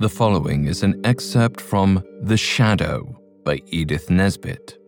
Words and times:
The 0.00 0.08
following 0.08 0.66
is 0.66 0.82
an 0.82 0.98
excerpt 1.04 1.60
from 1.60 2.02
The 2.22 2.38
Shadow 2.38 3.20
by 3.44 3.60
Edith 3.66 4.08
Nesbit. 4.08 4.78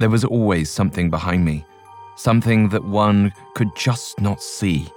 There 0.00 0.10
was 0.10 0.24
always 0.24 0.68
something 0.68 1.08
behind 1.08 1.44
me, 1.44 1.64
something 2.16 2.68
that 2.70 2.84
one 2.84 3.32
could 3.54 3.68
just 3.76 4.20
not 4.20 4.42
see, 4.42 4.88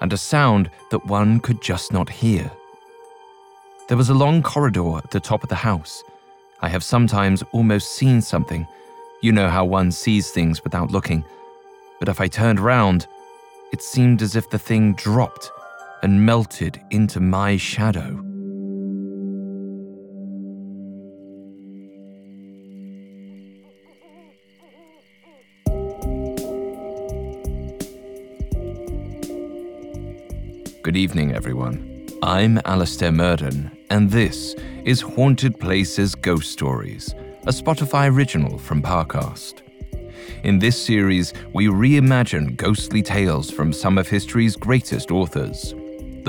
and 0.00 0.12
a 0.12 0.16
sound 0.16 0.70
that 0.92 1.04
one 1.06 1.40
could 1.40 1.60
just 1.60 1.92
not 1.92 2.08
hear. 2.08 2.48
There 3.88 3.96
was 3.96 4.10
a 4.10 4.14
long 4.14 4.44
corridor 4.44 4.98
at 4.98 5.10
the 5.10 5.18
top 5.18 5.42
of 5.42 5.48
the 5.48 5.56
house. 5.56 6.04
I 6.60 6.68
have 6.68 6.84
sometimes 6.84 7.42
almost 7.50 7.96
seen 7.96 8.20
something. 8.20 8.64
You 9.22 9.32
know 9.32 9.48
how 9.48 9.64
one 9.64 9.90
sees 9.90 10.30
things 10.30 10.62
without 10.62 10.92
looking. 10.92 11.24
But 11.98 12.08
if 12.08 12.20
I 12.20 12.28
turned 12.28 12.60
round, 12.60 13.08
it 13.72 13.82
seemed 13.82 14.22
as 14.22 14.36
if 14.36 14.50
the 14.50 14.58
thing 14.60 14.94
dropped 14.94 15.50
and 16.02 16.24
melted 16.24 16.80
into 16.90 17.20
my 17.20 17.56
shadow. 17.56 18.24
Good 30.82 30.96
evening, 30.96 31.34
everyone. 31.34 32.06
I'm 32.22 32.60
Alastair 32.64 33.12
Murden, 33.12 33.70
and 33.90 34.10
this 34.10 34.54
is 34.84 35.00
Haunted 35.00 35.60
Places 35.60 36.14
Ghost 36.14 36.50
Stories, 36.50 37.14
a 37.42 37.52
Spotify 37.52 38.10
original 38.10 38.58
from 38.58 38.82
Parcast. 38.82 39.60
In 40.42 40.58
this 40.58 40.82
series, 40.82 41.34
we 41.52 41.66
reimagine 41.66 42.56
ghostly 42.56 43.02
tales 43.02 43.50
from 43.50 43.72
some 43.72 43.98
of 43.98 44.08
history's 44.08 44.56
greatest 44.56 45.10
authors. 45.10 45.74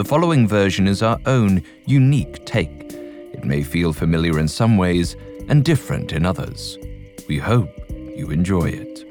The 0.02 0.10
following 0.10 0.48
version 0.48 0.88
is 0.88 1.04
our 1.04 1.20
own 1.28 1.62
unique 1.86 2.44
take. 2.44 2.92
It 2.92 3.46
may 3.46 3.62
feel 3.62 3.94
familiar 3.94 4.40
in 4.40 4.48
some 4.48 4.76
ways 4.76 5.16
and 5.48 5.64
different 5.64 6.12
in 6.12 6.26
others. 6.26 6.80
We 7.28 7.38
hope 7.38 7.70
you 7.92 8.32
enjoy 8.32 8.70
it. 8.70 9.06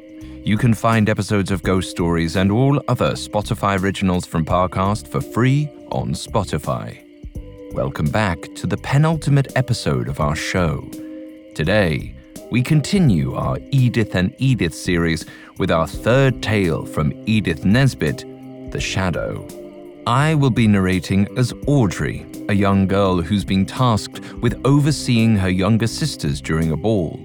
You 0.44 0.58
can 0.58 0.74
find 0.74 1.08
episodes 1.08 1.52
of 1.52 1.62
Ghost 1.62 1.92
Stories 1.92 2.34
and 2.34 2.50
all 2.50 2.82
other 2.88 3.12
Spotify 3.12 3.80
originals 3.80 4.26
from 4.26 4.44
Parcast 4.44 5.06
for 5.06 5.20
free 5.20 5.68
on 5.92 6.10
Spotify. 6.10 7.00
Welcome 7.72 8.10
back 8.10 8.40
to 8.56 8.66
the 8.66 8.76
penultimate 8.76 9.56
episode 9.56 10.08
of 10.08 10.18
our 10.18 10.34
show. 10.34 10.90
Today, 11.54 12.16
we 12.50 12.62
continue 12.64 13.34
our 13.36 13.58
Edith 13.70 14.16
and 14.16 14.34
Edith 14.38 14.74
series 14.74 15.24
with 15.56 15.70
our 15.70 15.86
third 15.86 16.42
tale 16.42 16.84
from 16.84 17.12
Edith 17.26 17.64
Nesbit, 17.64 18.24
The 18.72 18.80
Shadow. 18.80 19.59
I 20.06 20.34
will 20.34 20.50
be 20.50 20.66
narrating 20.66 21.28
as 21.36 21.52
Audrey, 21.66 22.26
a 22.48 22.54
young 22.54 22.86
girl 22.86 23.20
who's 23.20 23.44
been 23.44 23.66
tasked 23.66 24.20
with 24.36 24.58
overseeing 24.64 25.36
her 25.36 25.50
younger 25.50 25.86
sisters 25.86 26.40
during 26.40 26.72
a 26.72 26.76
ball. 26.76 27.20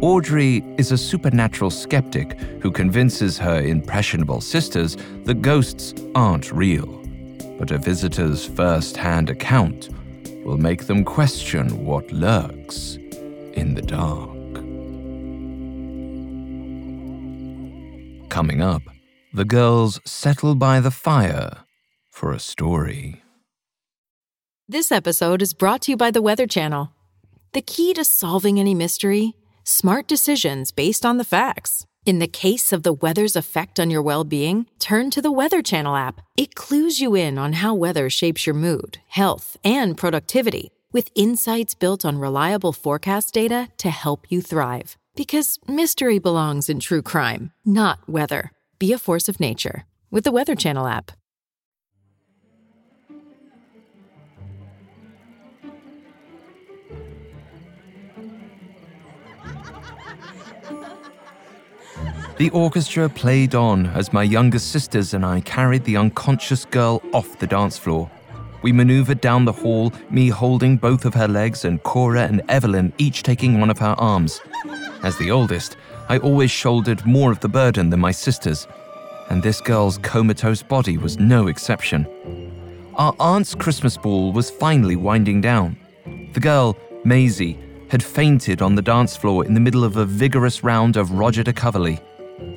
Audrey 0.00 0.64
is 0.76 0.90
a 0.90 0.98
supernatural 0.98 1.70
skeptic 1.70 2.38
who 2.60 2.70
convinces 2.72 3.38
her 3.38 3.60
impressionable 3.60 4.40
sisters 4.40 4.96
that 5.24 5.40
ghosts 5.40 5.94
aren't 6.16 6.52
real. 6.52 7.00
But 7.58 7.70
a 7.70 7.78
visitor's 7.78 8.44
first 8.44 8.96
hand 8.96 9.30
account 9.30 9.88
will 10.44 10.58
make 10.58 10.86
them 10.86 11.04
question 11.04 11.84
what 11.84 12.10
lurks 12.10 12.96
in 13.54 13.74
the 13.74 13.82
dark. 13.82 14.30
Coming 18.28 18.62
up, 18.62 18.82
the 19.32 19.44
girls 19.44 20.00
settle 20.04 20.56
by 20.56 20.80
the 20.80 20.90
fire 20.90 21.65
for 22.16 22.32
a 22.32 22.38
story. 22.38 23.22
This 24.66 24.90
episode 24.90 25.42
is 25.42 25.52
brought 25.52 25.82
to 25.82 25.92
you 25.92 25.96
by 25.98 26.10
the 26.10 26.22
Weather 26.22 26.46
Channel. 26.46 26.90
The 27.52 27.60
key 27.60 27.92
to 27.92 28.04
solving 28.04 28.58
any 28.58 28.74
mystery 28.74 29.34
smart 29.64 30.08
decisions 30.08 30.72
based 30.72 31.04
on 31.04 31.18
the 31.18 31.24
facts. 31.24 31.84
In 32.06 32.18
the 32.18 32.26
case 32.28 32.72
of 32.72 32.84
the 32.84 32.92
weather's 32.94 33.36
effect 33.36 33.78
on 33.78 33.90
your 33.90 34.00
well 34.00 34.24
being, 34.24 34.66
turn 34.78 35.10
to 35.10 35.20
the 35.20 35.30
Weather 35.30 35.60
Channel 35.60 35.94
app. 35.94 36.22
It 36.38 36.54
clues 36.54 37.00
you 37.00 37.14
in 37.14 37.36
on 37.36 37.52
how 37.52 37.74
weather 37.74 38.08
shapes 38.08 38.46
your 38.46 38.54
mood, 38.54 38.98
health, 39.08 39.58
and 39.62 39.98
productivity, 39.98 40.70
with 40.92 41.10
insights 41.14 41.74
built 41.74 42.04
on 42.04 42.18
reliable 42.18 42.72
forecast 42.72 43.34
data 43.34 43.68
to 43.76 43.90
help 43.90 44.26
you 44.30 44.40
thrive. 44.40 44.96
Because 45.16 45.58
mystery 45.68 46.18
belongs 46.18 46.70
in 46.70 46.80
true 46.80 47.02
crime, 47.02 47.52
not 47.64 47.98
weather. 48.08 48.52
Be 48.78 48.92
a 48.94 48.98
force 48.98 49.28
of 49.28 49.38
nature 49.38 49.84
with 50.10 50.24
the 50.24 50.32
Weather 50.32 50.54
Channel 50.54 50.86
app. 50.86 51.12
The 62.38 62.50
orchestra 62.50 63.08
played 63.08 63.54
on 63.54 63.86
as 63.86 64.12
my 64.12 64.22
younger 64.22 64.58
sisters 64.58 65.14
and 65.14 65.24
I 65.24 65.40
carried 65.40 65.84
the 65.84 65.96
unconscious 65.96 66.66
girl 66.66 67.02
off 67.14 67.38
the 67.38 67.46
dance 67.46 67.78
floor. 67.78 68.10
We 68.60 68.72
maneuvered 68.72 69.22
down 69.22 69.46
the 69.46 69.52
hall, 69.52 69.90
me 70.10 70.28
holding 70.28 70.76
both 70.76 71.06
of 71.06 71.14
her 71.14 71.28
legs 71.28 71.64
and 71.64 71.82
Cora 71.82 72.24
and 72.24 72.42
Evelyn 72.50 72.92
each 72.98 73.22
taking 73.22 73.58
one 73.58 73.70
of 73.70 73.78
her 73.78 73.94
arms. 73.96 74.42
As 75.02 75.16
the 75.16 75.30
oldest, 75.30 75.78
I 76.10 76.18
always 76.18 76.50
shouldered 76.50 77.06
more 77.06 77.32
of 77.32 77.40
the 77.40 77.48
burden 77.48 77.88
than 77.88 78.00
my 78.00 78.10
sisters, 78.10 78.68
and 79.30 79.42
this 79.42 79.62
girl's 79.62 79.96
comatose 79.96 80.62
body 80.62 80.98
was 80.98 81.18
no 81.18 81.46
exception. 81.46 82.06
Our 82.96 83.14
aunt's 83.18 83.54
Christmas 83.54 83.96
ball 83.96 84.30
was 84.30 84.50
finally 84.50 84.96
winding 84.96 85.40
down. 85.40 85.78
The 86.34 86.40
girl, 86.40 86.76
Maisie, 87.02 87.58
had 87.88 88.02
fainted 88.02 88.60
on 88.60 88.74
the 88.74 88.82
dance 88.82 89.16
floor 89.16 89.46
in 89.46 89.54
the 89.54 89.60
middle 89.60 89.84
of 89.84 89.96
a 89.96 90.04
vigorous 90.04 90.62
round 90.62 90.98
of 90.98 91.12
Roger 91.12 91.42
de 91.42 91.54
Coverley. 91.54 91.98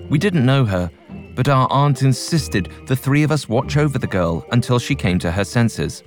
We 0.10 0.18
didn't 0.18 0.46
know 0.46 0.66
her, 0.66 0.90
but 1.36 1.48
our 1.48 1.68
aunt 1.72 2.02
insisted 2.02 2.72
the 2.88 2.96
three 2.96 3.22
of 3.22 3.32
us 3.32 3.48
watch 3.48 3.78
over 3.78 4.00
the 4.00 4.08
girl 4.08 4.44
until 4.52 4.80
she 4.80 4.96
came 4.96 5.20
to 5.20 5.32
her 5.32 5.44
senses. 5.44 6.04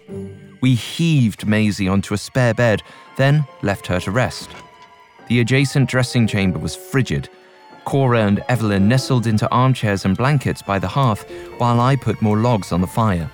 We 0.60 0.74
heaved 0.74 1.46
Maisie 1.46 1.88
onto 1.88 2.12
a 2.12 2.18
spare 2.18 2.52
bed, 2.52 2.82
then 3.16 3.44
left 3.62 3.86
her 3.86 4.00
to 4.00 4.10
rest. 4.10 4.50
The 5.28 5.40
adjacent 5.40 5.88
dressing 5.88 6.26
chamber 6.26 6.58
was 6.58 6.74
frigid. 6.74 7.28
Cora 7.84 8.26
and 8.26 8.44
Evelyn 8.48 8.88
nestled 8.88 9.26
into 9.26 9.50
armchairs 9.50 10.04
and 10.04 10.16
blankets 10.16 10.62
by 10.62 10.78
the 10.78 10.88
hearth 10.88 11.30
while 11.58 11.80
I 11.80 11.96
put 11.96 12.22
more 12.22 12.38
logs 12.38 12.72
on 12.72 12.80
the 12.80 12.86
fire. 12.86 13.30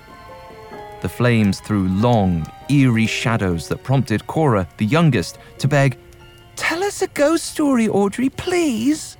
The 1.01 1.09
flames 1.09 1.61
threw 1.61 1.87
long, 1.87 2.45
eerie 2.69 3.07
shadows 3.07 3.67
that 3.69 3.83
prompted 3.83 4.27
Cora, 4.27 4.67
the 4.77 4.85
youngest, 4.85 5.39
to 5.59 5.67
beg, 5.67 5.97
Tell 6.55 6.83
us 6.83 7.01
a 7.01 7.07
ghost 7.07 7.45
story, 7.45 7.87
Audrey, 7.87 8.29
please. 8.29 9.17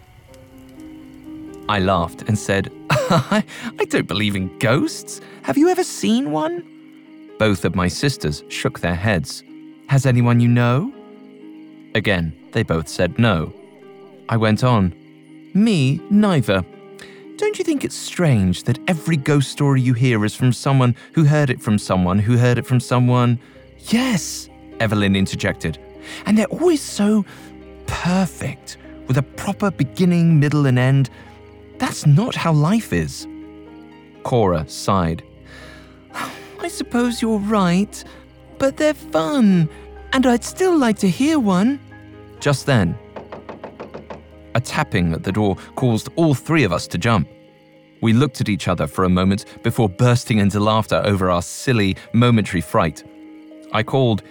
I 1.69 1.77
laughed 1.77 2.23
and 2.23 2.35
said, 2.35 2.71
I 2.89 3.43
don't 3.89 4.07
believe 4.07 4.35
in 4.35 4.57
ghosts. 4.57 5.21
Have 5.43 5.55
you 5.55 5.69
ever 5.69 5.83
seen 5.83 6.31
one? 6.31 6.65
Both 7.37 7.63
of 7.63 7.75
my 7.75 7.87
sisters 7.87 8.43
shook 8.49 8.79
their 8.79 8.95
heads. 8.95 9.43
Has 9.87 10.07
anyone 10.07 10.39
you 10.39 10.47
know? 10.47 10.91
Again, 11.93 12.35
they 12.53 12.63
both 12.63 12.87
said 12.87 13.19
no. 13.19 13.53
I 14.29 14.37
went 14.37 14.63
on. 14.63 14.95
Me, 15.53 16.01
neither. 16.09 16.65
Don't 17.37 17.59
you 17.59 17.63
think 17.63 17.85
it's 17.85 17.95
strange 17.95 18.63
that 18.63 18.79
every 18.87 19.15
ghost 19.15 19.51
story 19.51 19.79
you 19.79 19.93
hear 19.93 20.25
is 20.25 20.35
from 20.35 20.51
someone 20.51 20.95
who 21.13 21.23
heard 21.23 21.51
it 21.51 21.61
from 21.61 21.77
someone 21.77 22.17
who 22.17 22.35
heard 22.35 22.57
it 22.57 22.65
from 22.65 22.79
someone? 22.79 23.39
Yes, 23.89 24.49
Evelyn 24.79 25.15
interjected. 25.15 25.77
And 26.25 26.35
they're 26.35 26.47
always 26.47 26.81
so 26.81 27.25
perfect, 27.85 28.77
with 29.07 29.17
a 29.17 29.23
proper 29.23 29.69
beginning, 29.69 30.39
middle, 30.39 30.65
and 30.65 30.79
end. 30.79 31.11
That's 31.79 32.05
not 32.05 32.35
how 32.35 32.53
life 32.53 32.93
is. 32.93 33.27
Cora 34.23 34.67
sighed. 34.67 35.23
I 36.59 36.67
suppose 36.67 37.21
you're 37.21 37.39
right, 37.39 38.03
but 38.57 38.77
they're 38.77 38.93
fun, 38.93 39.69
and 40.13 40.27
I'd 40.27 40.43
still 40.43 40.77
like 40.77 40.99
to 40.99 41.09
hear 41.09 41.39
one. 41.39 41.79
Just 42.39 42.65
then, 42.65 42.97
a 44.55 44.61
tapping 44.61 45.13
at 45.13 45.23
the 45.23 45.31
door 45.31 45.55
caused 45.75 46.09
all 46.15 46.33
three 46.33 46.63
of 46.63 46.73
us 46.73 46.87
to 46.87 46.97
jump. 46.97 47.29
We 48.01 48.13
looked 48.13 48.41
at 48.41 48.49
each 48.49 48.67
other 48.67 48.87
for 48.87 49.03
a 49.03 49.09
moment 49.09 49.45
before 49.63 49.89
bursting 49.89 50.37
into 50.37 50.59
laughter 50.59 51.01
over 51.05 51.29
our 51.29 51.41
silly, 51.41 51.95
momentary 52.13 52.61
fright. 52.61 53.03
I 53.73 53.83
called, 53.83 54.23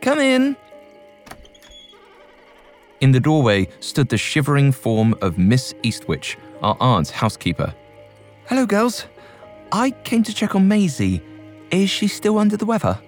Come 0.00 0.18
in! 0.18 0.56
In 3.00 3.12
the 3.12 3.20
doorway 3.20 3.68
stood 3.80 4.08
the 4.08 4.16
shivering 4.16 4.72
form 4.72 5.14
of 5.20 5.38
Miss 5.38 5.74
Eastwich, 5.82 6.38
our 6.62 6.76
aunt's 6.80 7.10
housekeeper. 7.10 7.74
Hello, 8.46 8.66
girls. 8.66 9.06
I 9.72 9.90
came 9.90 10.22
to 10.22 10.34
check 10.34 10.54
on 10.54 10.68
Maisie. 10.68 11.22
Is 11.70 11.90
she 11.90 12.08
still 12.08 12.38
under 12.38 12.56
the 12.56 12.66
weather? 12.66 12.98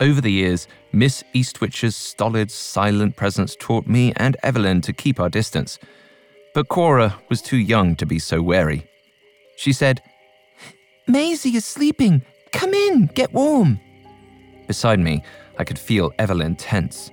Over 0.00 0.20
the 0.20 0.32
years, 0.32 0.66
Miss 0.92 1.22
Eastwich's 1.34 1.94
stolid, 1.94 2.50
silent 2.50 3.16
presence 3.16 3.56
taught 3.58 3.86
me 3.86 4.12
and 4.16 4.36
Evelyn 4.42 4.80
to 4.82 4.92
keep 4.92 5.20
our 5.20 5.28
distance. 5.28 5.78
But 6.54 6.68
Cora 6.68 7.14
was 7.28 7.42
too 7.42 7.58
young 7.58 7.96
to 7.96 8.06
be 8.06 8.18
so 8.18 8.42
wary. 8.42 8.86
She 9.56 9.72
said, 9.72 10.02
Maisie 11.06 11.56
is 11.56 11.64
sleeping. 11.64 12.22
Come 12.52 12.72
in, 12.72 13.06
get 13.14 13.32
warm. 13.32 13.78
Beside 14.66 15.00
me, 15.00 15.22
I 15.58 15.64
could 15.64 15.78
feel 15.78 16.12
Evelyn 16.18 16.56
tense. 16.56 17.10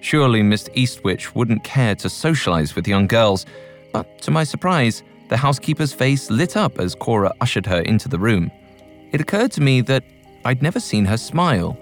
Surely 0.00 0.42
Miss 0.42 0.68
Eastwich 0.74 1.34
wouldn't 1.34 1.64
care 1.64 1.94
to 1.96 2.08
socialize 2.08 2.74
with 2.74 2.88
young 2.88 3.06
girls, 3.06 3.46
but 3.92 4.20
to 4.22 4.30
my 4.30 4.44
surprise, 4.44 5.02
the 5.28 5.36
housekeeper's 5.36 5.92
face 5.92 6.30
lit 6.30 6.56
up 6.56 6.78
as 6.78 6.94
Cora 6.94 7.32
ushered 7.40 7.66
her 7.66 7.80
into 7.80 8.08
the 8.08 8.18
room. 8.18 8.50
It 9.12 9.20
occurred 9.20 9.52
to 9.52 9.60
me 9.60 9.80
that 9.82 10.04
I'd 10.44 10.62
never 10.62 10.80
seen 10.80 11.04
her 11.04 11.16
smile. 11.16 11.78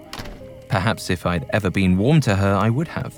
Perhaps 0.67 1.09
if 1.09 1.25
I'd 1.25 1.45
ever 1.51 1.69
been 1.69 1.97
warm 1.97 2.21
to 2.21 2.35
her, 2.35 2.55
I 2.55 2.69
would 2.69 2.87
have. 2.87 3.13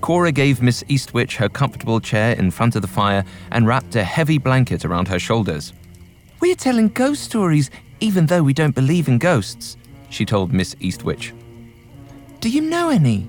Cora 0.00 0.32
gave 0.32 0.62
Miss 0.62 0.84
Eastwich 0.88 1.36
her 1.36 1.48
comfortable 1.48 2.00
chair 2.00 2.34
in 2.36 2.50
front 2.50 2.76
of 2.76 2.82
the 2.82 2.88
fire 2.88 3.24
and 3.50 3.66
wrapped 3.66 3.96
a 3.96 4.04
heavy 4.04 4.38
blanket 4.38 4.84
around 4.84 5.08
her 5.08 5.18
shoulders. 5.18 5.72
We're 6.40 6.54
telling 6.54 6.88
ghost 6.88 7.24
stories, 7.24 7.70
even 8.00 8.26
though 8.26 8.42
we 8.42 8.54
don't 8.54 8.74
believe 8.74 9.08
in 9.08 9.18
ghosts, 9.18 9.76
she 10.08 10.24
told 10.24 10.52
Miss 10.52 10.76
Eastwich. 10.80 11.34
Do 12.40 12.48
you 12.48 12.60
know 12.60 12.90
any? 12.90 13.26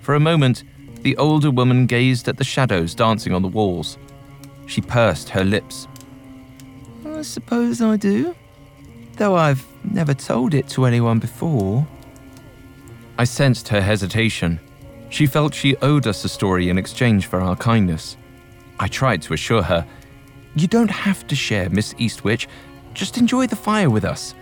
For 0.00 0.14
a 0.14 0.20
moment, 0.20 0.64
the 1.02 1.16
older 1.16 1.50
woman 1.50 1.86
gazed 1.86 2.28
at 2.28 2.36
the 2.36 2.44
shadows 2.44 2.94
dancing 2.94 3.34
on 3.34 3.42
the 3.42 3.48
walls. 3.48 3.98
She 4.66 4.80
pursed 4.80 5.28
her 5.30 5.44
lips. 5.44 5.88
I 7.04 7.22
suppose 7.22 7.82
I 7.82 7.96
do, 7.96 8.34
though 9.16 9.36
I've 9.36 9.66
never 9.84 10.14
told 10.14 10.54
it 10.54 10.68
to 10.68 10.86
anyone 10.86 11.18
before. 11.18 11.86
I 13.18 13.24
sensed 13.24 13.68
her 13.68 13.80
hesitation. 13.80 14.60
She 15.10 15.26
felt 15.26 15.54
she 15.54 15.76
owed 15.76 16.06
us 16.06 16.24
a 16.24 16.28
story 16.28 16.70
in 16.70 16.78
exchange 16.78 17.26
for 17.26 17.40
our 17.40 17.56
kindness. 17.56 18.16
I 18.78 18.88
tried 18.88 19.22
to 19.22 19.34
assure 19.34 19.62
her, 19.62 19.86
You 20.54 20.66
don't 20.66 20.90
have 20.90 21.26
to 21.26 21.36
share, 21.36 21.68
Miss 21.70 21.94
Eastwich. 21.98 22.48
Just 22.94 23.18
enjoy 23.18 23.46
the 23.46 23.56
fire 23.56 23.90
with 23.90 24.04
us. 24.04 24.34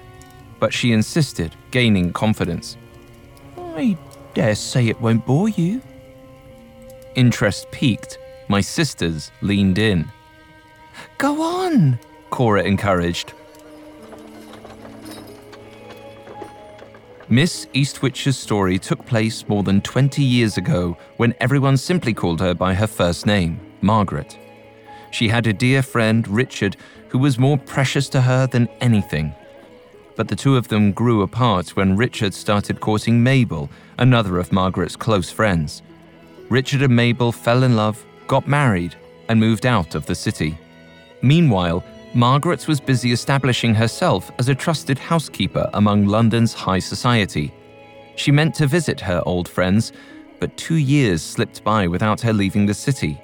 But 0.58 0.72
she 0.72 0.92
insisted, 0.92 1.54
gaining 1.70 2.12
confidence. 2.12 2.76
I 3.56 3.96
dare 4.34 4.54
say 4.54 4.88
it 4.88 5.00
won't 5.00 5.26
bore 5.26 5.48
you. 5.48 5.82
Interest 7.14 7.70
peaked. 7.70 8.18
My 8.48 8.60
sisters 8.60 9.30
leaned 9.42 9.78
in. 9.78 10.10
Go 11.18 11.42
on, 11.42 11.98
Cora 12.30 12.62
encouraged. 12.62 13.32
Miss 17.28 17.66
Eastwich's 17.72 18.36
story 18.36 18.78
took 18.78 19.06
place 19.06 19.48
more 19.48 19.62
than 19.62 19.80
20 19.80 20.22
years 20.22 20.56
ago 20.56 20.96
when 21.16 21.34
everyone 21.40 21.76
simply 21.76 22.12
called 22.12 22.40
her 22.40 22.54
by 22.54 22.74
her 22.74 22.88
first 22.88 23.24
name, 23.24 23.60
Margaret. 23.80 24.36
She 25.12 25.28
had 25.28 25.46
a 25.46 25.52
dear 25.52 25.82
friend, 25.82 26.26
Richard, 26.26 26.76
who 27.08 27.18
was 27.18 27.38
more 27.38 27.56
precious 27.58 28.08
to 28.10 28.20
her 28.22 28.46
than 28.46 28.68
anything. 28.80 29.34
But 30.16 30.28
the 30.28 30.36
two 30.36 30.56
of 30.56 30.68
them 30.68 30.92
grew 30.92 31.22
apart 31.22 31.76
when 31.76 31.96
Richard 31.96 32.34
started 32.34 32.80
courting 32.80 33.22
Mabel, 33.22 33.70
another 33.98 34.38
of 34.38 34.52
Margaret's 34.52 34.96
close 34.96 35.30
friends. 35.30 35.82
Richard 36.50 36.82
and 36.82 36.94
Mabel 36.94 37.30
fell 37.30 37.62
in 37.62 37.76
love, 37.76 38.04
got 38.26 38.48
married, 38.48 38.96
and 39.28 39.38
moved 39.38 39.66
out 39.66 39.94
of 39.94 40.04
the 40.04 40.14
city. 40.16 40.58
Meanwhile, 41.22 41.84
Margaret 42.12 42.66
was 42.66 42.80
busy 42.80 43.12
establishing 43.12 43.72
herself 43.72 44.32
as 44.38 44.48
a 44.48 44.54
trusted 44.54 44.98
housekeeper 44.98 45.70
among 45.74 46.06
London's 46.06 46.52
high 46.52 46.80
society. 46.80 47.54
She 48.16 48.32
meant 48.32 48.56
to 48.56 48.66
visit 48.66 49.00
her 49.00 49.22
old 49.26 49.48
friends, 49.48 49.92
but 50.40 50.56
two 50.56 50.74
years 50.74 51.22
slipped 51.22 51.62
by 51.62 51.86
without 51.86 52.20
her 52.22 52.32
leaving 52.32 52.66
the 52.66 52.74
city. 52.74 53.20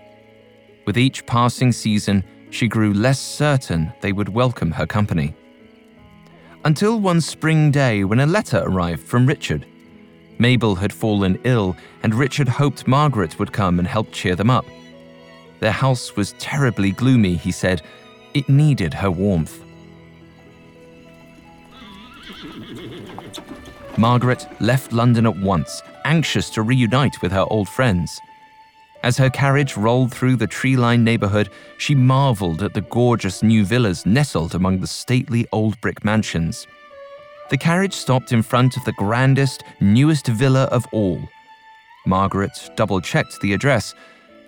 With 0.86 0.96
each 0.96 1.26
passing 1.26 1.72
season, 1.72 2.22
she 2.50 2.68
grew 2.68 2.94
less 2.94 3.18
certain 3.18 3.92
they 4.00 4.12
would 4.12 4.28
welcome 4.28 4.70
her 4.70 4.86
company. 4.86 5.34
Until 6.64 7.00
one 7.00 7.20
spring 7.20 7.72
day 7.72 8.04
when 8.04 8.20
a 8.20 8.26
letter 8.26 8.62
arrived 8.64 9.02
from 9.02 9.26
Richard. 9.26 9.66
Mabel 10.38 10.74
had 10.74 10.92
fallen 10.92 11.38
ill, 11.44 11.76
and 12.02 12.14
Richard 12.14 12.48
hoped 12.48 12.86
Margaret 12.86 13.38
would 13.38 13.52
come 13.52 13.78
and 13.78 13.88
help 13.88 14.12
cheer 14.12 14.36
them 14.36 14.50
up. 14.50 14.66
Their 15.60 15.72
house 15.72 16.16
was 16.16 16.34
terribly 16.38 16.92
gloomy, 16.92 17.34
he 17.34 17.50
said, 17.50 17.82
it 18.34 18.48
needed 18.48 18.92
her 18.92 19.10
warmth. 19.10 19.62
Margaret 23.96 24.46
left 24.60 24.92
London 24.92 25.26
at 25.26 25.38
once, 25.38 25.80
anxious 26.04 26.50
to 26.50 26.62
reunite 26.62 27.22
with 27.22 27.32
her 27.32 27.46
old 27.50 27.68
friends. 27.68 28.20
As 29.02 29.16
her 29.16 29.30
carriage 29.30 29.76
rolled 29.76 30.12
through 30.12 30.36
the 30.36 30.46
tree 30.46 30.76
lined 30.76 31.04
neighborhood, 31.04 31.48
she 31.78 31.94
marveled 31.94 32.62
at 32.62 32.74
the 32.74 32.82
gorgeous 32.82 33.42
new 33.42 33.64
villas 33.64 34.04
nestled 34.04 34.54
among 34.54 34.80
the 34.80 34.86
stately 34.86 35.46
old 35.52 35.80
brick 35.80 36.04
mansions. 36.04 36.66
The 37.48 37.56
carriage 37.56 37.94
stopped 37.94 38.32
in 38.32 38.42
front 38.42 38.76
of 38.76 38.84
the 38.84 38.92
grandest, 38.92 39.62
newest 39.80 40.26
villa 40.26 40.64
of 40.64 40.84
all. 40.92 41.20
Margaret 42.04 42.70
double 42.74 43.00
checked 43.00 43.40
the 43.40 43.52
address. 43.52 43.94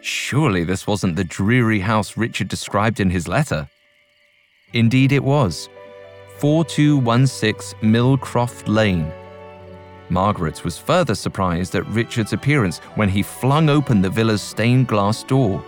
Surely 0.01 0.65
this 0.65 0.87
wasn't 0.87 1.17
the 1.17 1.25
dreary 1.25 1.81
house 1.81 2.17
Richard 2.17 2.49
described 2.49 2.99
in 2.99 3.11
his 3.11 3.29
letter. 3.29 3.69
Indeed, 4.73 5.13
it 5.13 5.23
was 5.23 5.69
4216 6.39 7.79
Millcroft 7.83 8.69
Lane. 8.69 9.13
Margaret 10.09 10.65
was 10.65 10.79
further 10.79 11.15
surprised 11.15 11.75
at 11.75 11.87
Richard's 11.89 12.33
appearance 12.33 12.79
when 12.95 13.09
he 13.09 13.23
flung 13.23 13.69
open 13.69 14.01
the 14.01 14.11
villa's 14.11 14.43
stained 14.43 14.89
glass 14.89 15.23
door. 15.23 15.63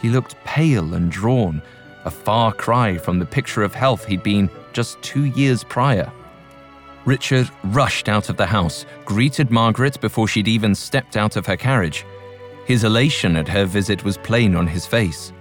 He 0.00 0.08
looked 0.08 0.42
pale 0.44 0.94
and 0.94 1.10
drawn, 1.10 1.62
a 2.04 2.10
far 2.10 2.52
cry 2.52 2.96
from 2.96 3.18
the 3.18 3.26
picture 3.26 3.62
of 3.62 3.74
health 3.74 4.06
he'd 4.06 4.22
been 4.22 4.48
just 4.72 5.00
two 5.02 5.24
years 5.24 5.62
prior. 5.62 6.10
Richard 7.10 7.50
rushed 7.64 8.08
out 8.08 8.28
of 8.28 8.36
the 8.36 8.46
house, 8.46 8.86
greeted 9.04 9.50
Margaret 9.50 10.00
before 10.00 10.28
she'd 10.28 10.46
even 10.46 10.76
stepped 10.76 11.16
out 11.16 11.34
of 11.34 11.44
her 11.44 11.56
carriage. 11.56 12.06
His 12.66 12.84
elation 12.84 13.34
at 13.34 13.48
her 13.48 13.64
visit 13.64 14.04
was 14.04 14.16
plain 14.16 14.54
on 14.54 14.68
his 14.68 14.86
face. 14.86 15.32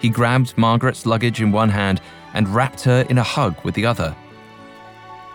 He 0.00 0.08
grabbed 0.08 0.58
Margaret's 0.58 1.06
luggage 1.06 1.40
in 1.40 1.52
one 1.52 1.68
hand 1.68 2.00
and 2.34 2.52
wrapped 2.52 2.82
her 2.82 3.06
in 3.08 3.18
a 3.18 3.22
hug 3.22 3.54
with 3.64 3.76
the 3.76 3.86
other. 3.86 4.16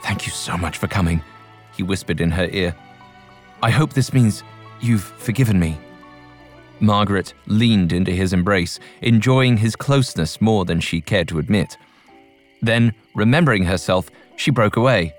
Thank 0.04 0.26
you 0.26 0.34
so 0.34 0.58
much 0.58 0.78
for 0.78 0.88
coming, 0.88 1.24
he 1.74 1.84
whispered 1.84 2.20
in 2.20 2.32
her 2.32 2.50
ear. 2.52 2.76
I 3.64 3.70
hope 3.70 3.94
this 3.94 4.12
means 4.12 4.44
you've 4.82 5.06
forgiven 5.06 5.58
me. 5.58 5.78
Margaret 6.82 7.34
leaned 7.46 7.94
into 7.94 8.12
his 8.12 8.34
embrace, 8.34 8.78
enjoying 9.02 9.56
his 9.56 9.78
closeness 9.78 10.42
more 10.42 10.66
than 10.66 10.82
she 10.82 11.00
cared 11.00 11.30
to 11.30 11.40
admit. 11.40 11.78
Then, 12.62 12.94
remembering 13.16 13.64
herself, 13.64 14.12
she 14.36 14.52
broke 14.52 14.76
away. 14.76 15.14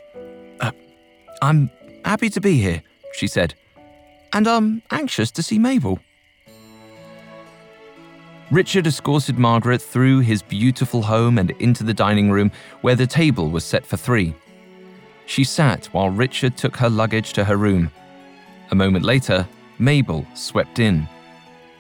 I'm 1.43 1.71
happy 2.05 2.31
to 2.31 2.41
be 2.41 2.59
here, 2.59 2.85
she 3.15 3.27
said, 3.27 3.55
and 4.33 4.47
I'm 4.47 4.81
anxious 4.93 5.33
to 5.33 5.43
see 5.43 5.59
Mabel. 5.59 5.99
Richard 8.53 8.87
escorted 8.87 9.39
Margaret 9.39 9.83
through 9.83 10.21
his 10.21 10.41
beautiful 10.41 11.03
home 11.03 11.39
and 11.39 11.51
into 11.53 11.83
the 11.83 11.95
dining 11.95 12.31
room 12.31 12.53
where 12.83 12.95
the 12.95 13.09
table 13.09 13.51
was 13.51 13.65
set 13.65 13.85
for 13.85 13.97
three. 13.97 14.35
She 15.27 15.43
sat 15.43 15.87
while 15.87 16.11
Richard 16.11 16.57
took 16.57 16.77
her 16.77 16.89
luggage 16.89 17.33
to 17.33 17.45
her 17.45 17.57
room. 17.57 17.91
A 18.71 18.77
moment 18.77 19.05
later, 19.05 19.45
Mabel 19.81 20.25
swept 20.35 20.79
in. 20.79 21.09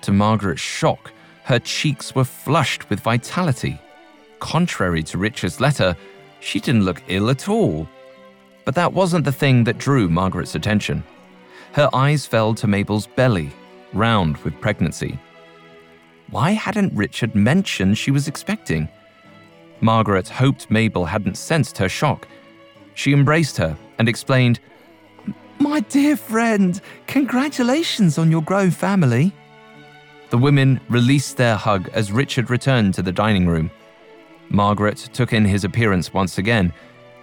To 0.01 0.11
Margaret's 0.11 0.61
shock, 0.61 1.13
her 1.45 1.61
cheeks 1.61 2.17
were 2.17 2.25
flushed 2.25 2.91
with 2.91 2.99
vitality. 2.99 3.79
Contrary 4.41 5.05
to 5.05 5.19
Richard's 5.19 5.61
letter, 5.61 5.97
she 6.41 6.59
didn't 6.59 6.85
look 6.85 7.01
ill 7.07 7.31
at 7.31 7.49
all. 7.49 7.87
But 8.65 8.75
that 8.77 8.93
wasn't 8.93 9.25
the 9.25 9.33
thing 9.33 9.65
that 9.65 9.79
drew 9.79 10.09
Margaret's 10.09 10.55
attention. 10.55 11.03
Her 11.73 11.89
eyes 11.93 12.27
fell 12.27 12.55
to 12.55 12.67
Mabel's 12.67 13.07
belly, 13.07 13.51
round 13.93 14.37
with 14.39 14.61
pregnancy. 14.61 15.19
Why 16.31 16.53
hadn't 16.53 16.97
Richard 16.97 17.35
mentioned 17.35 17.99
she 17.99 18.11
was 18.11 18.29
expecting? 18.29 18.89
Margaret 19.81 20.29
hoped 20.29 20.71
Mabel 20.71 21.05
hadn't 21.05 21.37
sensed 21.37 21.77
her 21.79 21.89
shock. 21.89 22.29
She 22.95 23.13
embraced 23.13 23.57
her 23.57 23.77
and 23.99 24.09
explained, 24.09 24.61
My 25.59 25.81
dear 25.81 26.17
friend, 26.17 26.81
congratulations 27.07 28.17
on 28.17 28.31
your 28.31 28.43
grown 28.43 28.71
family. 28.71 29.33
The 30.31 30.39
women 30.39 30.81
released 30.89 31.37
their 31.37 31.57
hug 31.57 31.91
as 31.93 32.13
Richard 32.13 32.49
returned 32.49 32.95
to 32.95 33.03
the 33.03 33.13
dining 33.13 33.47
room. 33.47 33.71
Margaret 34.49 34.97
took 35.13 35.33
in 35.33 35.45
his 35.45 35.65
appearance 35.65 36.15
once 36.15 36.39
again. 36.39 36.73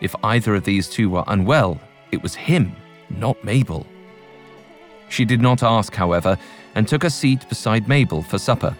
If 0.01 0.15
either 0.24 0.56
of 0.56 0.63
these 0.63 0.88
two 0.88 1.10
were 1.10 1.24
unwell, 1.27 1.79
it 2.12 2.24
was 2.24 2.36
him, 2.36 2.75
not 3.10 3.44
Mabel. 3.44 3.86
She 5.10 5.25
did 5.25 5.41
not 5.41 5.63
ask, 5.63 5.94
however, 5.94 6.38
and 6.75 6.88
took 6.88 7.03
a 7.03 7.10
seat 7.10 7.48
beside 7.50 7.88
Mabel 7.88 8.22
for 8.22 8.38
supper. 8.38 8.75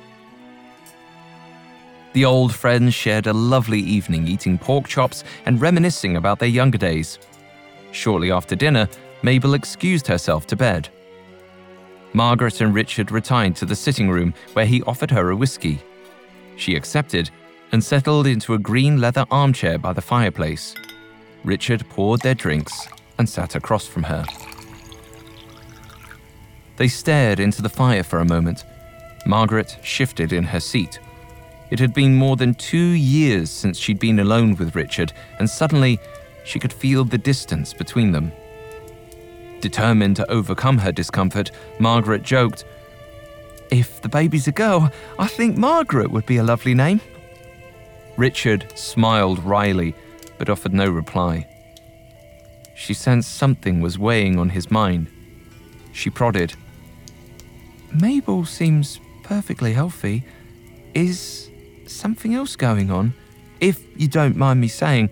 The 2.14 2.26
old 2.26 2.54
friends 2.54 2.94
shared 2.94 3.28
a 3.28 3.34
lovely 3.34 3.80
evening 3.80 4.28
eating 4.28 4.58
pork 4.58 4.88
chops 4.88 5.24
and 5.46 5.62
reminiscing 5.62 6.18
about 6.18 6.40
their 6.40 6.50
younger 6.50 6.78
days. 6.78 7.20
Shortly 7.92 8.32
after 8.32 8.56
dinner, 8.56 8.88
Mabel 9.22 9.54
excused 9.54 10.08
herself 10.08 10.48
to 10.48 10.56
bed. 10.56 10.90
Margaret 12.14 12.62
and 12.62 12.74
Richard 12.74 13.12
retired 13.12 13.56
to 13.58 13.66
the 13.66 13.76
sitting 13.76 14.10
room 14.10 14.34
where 14.54 14.66
he 14.66 14.82
offered 14.84 15.12
her 15.12 15.30
a 15.30 15.36
whiskey. 15.36 15.80
She 16.56 16.76
accepted 16.76 17.30
and 17.72 17.84
settled 17.84 18.26
into 18.26 18.56
a 18.56 18.60
green 18.60 19.00
leather 19.00 19.26
armchair 19.30 19.78
by 19.78 19.94
the 19.94 20.02
fireplace. 20.02 20.74
Richard 21.44 21.88
poured 21.90 22.22
their 22.22 22.36
drinks 22.36 22.88
and 23.18 23.28
sat 23.28 23.56
across 23.56 23.88
from 23.88 24.04
her. 24.04 24.26
They 26.78 26.88
stared 26.88 27.40
into 27.40 27.62
the 27.62 27.70
fire 27.70 28.04
for 28.04 28.20
a 28.20 28.26
moment. 28.26 28.64
Margaret 29.26 29.78
shifted 29.84 30.32
in 30.32 30.46
her 30.46 30.60
seat. 30.60 31.00
It 31.72 31.80
had 31.80 31.94
been 31.94 32.16
more 32.16 32.36
than 32.36 32.56
two 32.56 32.78
years 32.78 33.50
since 33.52 33.78
she'd 33.78 34.00
been 34.00 34.20
alone 34.20 34.56
with 34.56 34.76
Richard, 34.76 35.14
and 35.40 35.50
suddenly 35.50 36.00
she 36.46 36.60
could 36.60 36.74
feel 36.74 37.04
the 37.04 37.18
distance 37.18 37.74
between 37.74 38.12
them. 38.12 38.32
Determined 39.60 40.16
to 40.16 40.32
overcome 40.32 40.78
her 40.78 40.92
discomfort, 40.92 41.52
Margaret 41.80 42.24
joked, 42.24 42.64
If 43.70 44.02
the 44.02 44.10
baby's 44.10 44.48
a 44.48 44.52
girl, 44.54 44.92
I 45.20 45.28
think 45.28 45.58
Margaret 45.58 46.12
would 46.12 46.26
be 46.26 46.38
a 46.38 46.44
lovely 46.44 46.74
name. 46.74 47.02
Richard 48.18 48.72
smiled 48.76 49.44
wryly, 49.44 49.94
but 50.40 50.50
offered 50.50 50.74
no 50.74 50.90
reply. 50.90 51.46
She 52.74 52.94
sensed 52.96 53.36
something 53.36 53.82
was 53.82 54.00
weighing 54.00 54.40
on 54.40 54.50
his 54.50 54.72
mind. 54.72 55.12
She 55.92 56.10
prodded. 56.10 56.56
Mabel 57.94 58.46
seems 58.46 59.00
perfectly 59.24 59.74
healthy. 59.74 60.24
Is 60.96 61.52
something 61.86 62.34
else 62.34 62.56
going 62.56 62.90
on? 62.90 63.14
If 63.60 63.84
you 64.00 64.08
don't 64.08 64.38
mind 64.38 64.62
me 64.62 64.70
saying, 64.70 65.10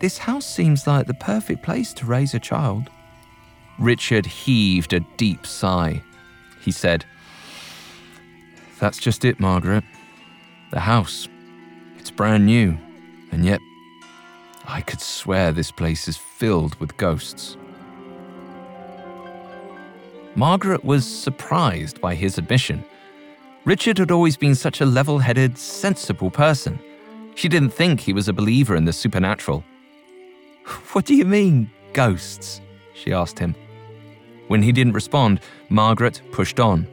this 0.00 0.18
house 0.18 0.46
seems 0.46 0.86
like 0.86 1.08
the 1.08 1.14
perfect 1.14 1.64
place 1.64 1.92
to 1.94 2.06
raise 2.06 2.32
a 2.34 2.38
child. 2.38 2.88
Richard 3.80 4.26
heaved 4.26 4.92
a 4.92 5.00
deep 5.16 5.44
sigh. 5.44 6.02
He 6.60 6.70
said, 6.70 7.04
That's 8.78 8.98
just 8.98 9.24
it, 9.24 9.40
Margaret. 9.40 9.82
The 10.70 10.80
house. 10.80 11.28
It's 11.98 12.12
brand 12.12 12.46
new, 12.46 12.78
and 13.32 13.44
yet 13.44 13.60
I 14.70 14.82
could 14.82 15.00
swear 15.00 15.50
this 15.50 15.70
place 15.70 16.08
is 16.08 16.18
filled 16.18 16.78
with 16.78 16.98
ghosts. 16.98 17.56
Margaret 20.34 20.84
was 20.84 21.06
surprised 21.06 22.02
by 22.02 22.14
his 22.14 22.36
admission. 22.36 22.84
Richard 23.64 23.96
had 23.96 24.10
always 24.10 24.36
been 24.36 24.54
such 24.54 24.82
a 24.82 24.86
level 24.86 25.18
headed, 25.18 25.56
sensible 25.56 26.30
person. 26.30 26.78
She 27.34 27.48
didn't 27.48 27.70
think 27.70 27.98
he 27.98 28.12
was 28.12 28.28
a 28.28 28.32
believer 28.34 28.76
in 28.76 28.84
the 28.84 28.92
supernatural. 28.92 29.64
What 30.92 31.06
do 31.06 31.14
you 31.14 31.24
mean, 31.24 31.70
ghosts? 31.94 32.60
she 32.92 33.10
asked 33.10 33.38
him. 33.38 33.54
When 34.48 34.62
he 34.62 34.70
didn't 34.70 34.92
respond, 34.92 35.40
Margaret 35.70 36.20
pushed 36.30 36.60
on. 36.60 36.86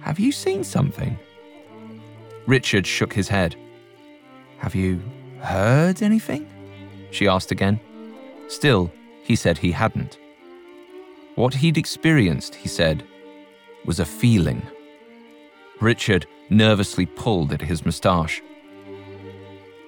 Have 0.00 0.18
you 0.18 0.32
seen 0.32 0.64
something? 0.64 1.18
Richard 2.46 2.86
shook 2.86 3.12
his 3.12 3.28
head. 3.28 3.56
Have 4.56 4.74
you 4.74 5.02
heard 5.40 6.02
anything? 6.02 6.48
She 7.14 7.28
asked 7.28 7.52
again. 7.52 7.78
Still, 8.48 8.90
he 9.22 9.36
said 9.36 9.56
he 9.56 9.70
hadn't. 9.70 10.18
What 11.36 11.54
he'd 11.54 11.78
experienced, 11.78 12.56
he 12.56 12.66
said, 12.66 13.04
was 13.84 14.00
a 14.00 14.04
feeling. 14.04 14.60
Richard 15.80 16.26
nervously 16.50 17.06
pulled 17.06 17.52
at 17.52 17.60
his 17.60 17.86
moustache. 17.86 18.42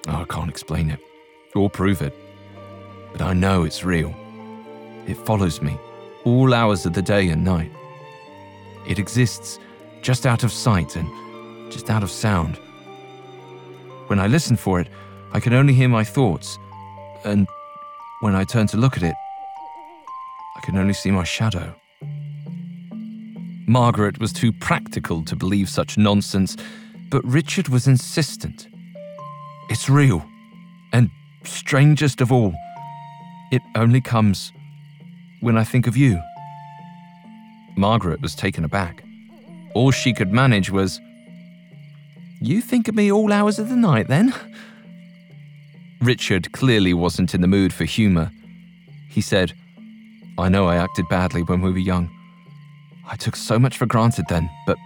Oh, 0.07 0.21
I 0.21 0.23
can't 0.29 0.49
explain 0.49 0.89
it 0.89 1.01
or 1.53 1.69
prove 1.69 2.01
it, 2.01 2.15
but 3.11 3.21
I 3.21 3.33
know 3.33 3.65
it's 3.65 3.83
real. 3.83 4.15
It 5.05 5.17
follows 5.17 5.61
me 5.61 5.77
all 6.23 6.53
hours 6.53 6.85
of 6.85 6.93
the 6.93 7.01
day 7.01 7.27
and 7.27 7.43
night. 7.43 7.71
It 8.87 8.99
exists 8.99 9.59
just 10.01 10.25
out 10.25 10.45
of 10.45 10.51
sight 10.53 10.95
and 10.95 11.71
just 11.73 11.89
out 11.89 12.03
of 12.03 12.09
sound. 12.09 12.55
When 14.07 14.17
I 14.17 14.27
listen 14.27 14.55
for 14.55 14.79
it, 14.79 14.87
I 15.33 15.41
can 15.41 15.51
only 15.51 15.73
hear 15.73 15.89
my 15.89 16.05
thoughts, 16.05 16.57
and 17.27 17.47
when 18.21 18.35
I 18.35 18.43
turned 18.43 18.69
to 18.69 18.77
look 18.77 18.97
at 18.97 19.03
it, 19.03 19.15
I 20.55 20.61
could 20.61 20.75
only 20.75 20.93
see 20.93 21.11
my 21.11 21.23
shadow. 21.23 21.75
Margaret 23.67 24.19
was 24.19 24.31
too 24.31 24.51
practical 24.53 25.23
to 25.25 25.35
believe 25.35 25.69
such 25.69 25.97
nonsense, 25.97 26.55
but 27.09 27.23
Richard 27.25 27.67
was 27.67 27.85
insistent. 27.85 28.67
It's 29.69 29.89
real, 29.89 30.25
and 30.93 31.09
strangest 31.43 32.21
of 32.21 32.31
all, 32.31 32.53
it 33.51 33.61
only 33.75 34.01
comes 34.01 34.51
when 35.41 35.57
I 35.57 35.63
think 35.63 35.85
of 35.85 35.97
you. 35.97 36.21
Margaret 37.75 38.21
was 38.21 38.33
taken 38.35 38.63
aback. 38.63 39.03
All 39.75 39.91
she 39.91 40.13
could 40.13 40.31
manage 40.31 40.71
was, 40.71 40.99
You 42.41 42.61
think 42.61 42.87
of 42.87 42.95
me 42.95 43.11
all 43.11 43.31
hours 43.31 43.59
of 43.59 43.69
the 43.69 43.75
night, 43.75 44.07
then? 44.07 44.33
Richard 46.01 46.51
clearly 46.51 46.93
wasn't 46.93 47.33
in 47.33 47.41
the 47.41 47.47
mood 47.47 47.73
for 47.73 47.85
humour. 47.85 48.31
He 49.09 49.21
said, 49.21 49.53
I 50.37 50.49
know 50.49 50.67
I 50.67 50.75
acted 50.75 51.07
badly 51.09 51.41
when 51.41 51.61
we 51.61 51.71
were 51.71 51.77
young. 51.77 52.09
I 53.09 53.15
took 53.15 53.35
so 53.35 53.57
much 53.57 53.77
for 53.77 53.85
granted 53.85 54.25
then, 54.29 54.49
but 54.67 54.77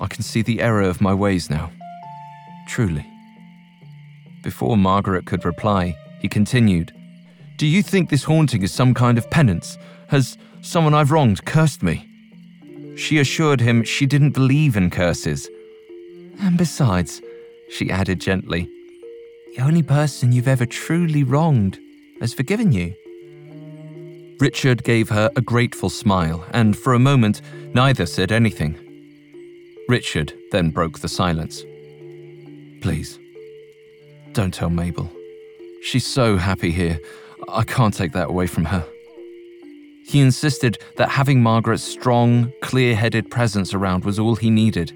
I 0.00 0.06
can 0.06 0.22
see 0.22 0.42
the 0.42 0.60
error 0.60 0.82
of 0.82 1.00
my 1.00 1.12
ways 1.12 1.50
now. 1.50 1.70
Truly. 2.68 3.06
Before 4.42 4.76
Margaret 4.76 5.26
could 5.26 5.44
reply, 5.44 5.96
he 6.20 6.28
continued, 6.28 6.92
do 7.56 7.66
you 7.66 7.82
think 7.82 8.08
this 8.08 8.24
haunting 8.24 8.62
is 8.62 8.72
some 8.72 8.94
kind 8.94 9.18
of 9.18 9.30
penance? 9.30 9.76
Has 10.08 10.38
someone 10.62 10.94
I've 10.94 11.10
wronged 11.10 11.44
cursed 11.44 11.82
me? 11.82 12.06
She 12.96 13.18
assured 13.18 13.60
him 13.60 13.82
she 13.82 14.06
didn't 14.06 14.30
believe 14.30 14.76
in 14.76 14.90
curses. 14.90 15.48
And 16.40 16.56
besides, 16.56 17.20
she 17.70 17.90
added 17.90 18.20
gently, 18.20 18.70
the 19.56 19.62
only 19.62 19.82
person 19.82 20.32
you've 20.32 20.48
ever 20.48 20.66
truly 20.66 21.24
wronged 21.24 21.78
has 22.20 22.34
forgiven 22.34 22.72
you. 22.72 22.94
Richard 24.38 24.84
gave 24.84 25.08
her 25.08 25.30
a 25.34 25.40
grateful 25.40 25.88
smile, 25.88 26.44
and 26.50 26.76
for 26.76 26.92
a 26.92 26.98
moment, 26.98 27.40
neither 27.72 28.04
said 28.04 28.32
anything. 28.32 28.78
Richard 29.88 30.34
then 30.52 30.70
broke 30.70 30.98
the 30.98 31.08
silence. 31.08 31.62
Please, 32.82 33.18
don't 34.32 34.52
tell 34.52 34.68
Mabel. 34.68 35.10
She's 35.82 36.06
so 36.06 36.36
happy 36.36 36.70
here. 36.70 37.00
I 37.48 37.62
can't 37.62 37.94
take 37.94 38.12
that 38.12 38.28
away 38.28 38.46
from 38.46 38.66
her. 38.66 38.84
He 40.04 40.20
insisted 40.20 40.76
that 40.98 41.08
having 41.08 41.42
Margaret's 41.42 41.82
strong, 41.82 42.52
clear 42.60 42.94
headed 42.94 43.30
presence 43.30 43.72
around 43.72 44.04
was 44.04 44.18
all 44.18 44.36
he 44.36 44.50
needed. 44.50 44.92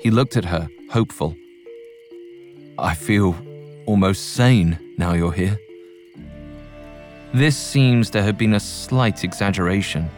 He 0.00 0.10
looked 0.10 0.36
at 0.36 0.46
her, 0.46 0.68
hopeful. 0.90 1.36
I 2.78 2.94
feel 2.94 3.36
almost 3.86 4.34
sane 4.34 4.78
now 4.98 5.14
you're 5.14 5.32
here. 5.32 5.58
This 7.32 7.56
seems 7.56 8.10
to 8.10 8.22
have 8.22 8.38
been 8.38 8.54
a 8.54 8.60
slight 8.60 9.24
exaggeration. 9.24 10.08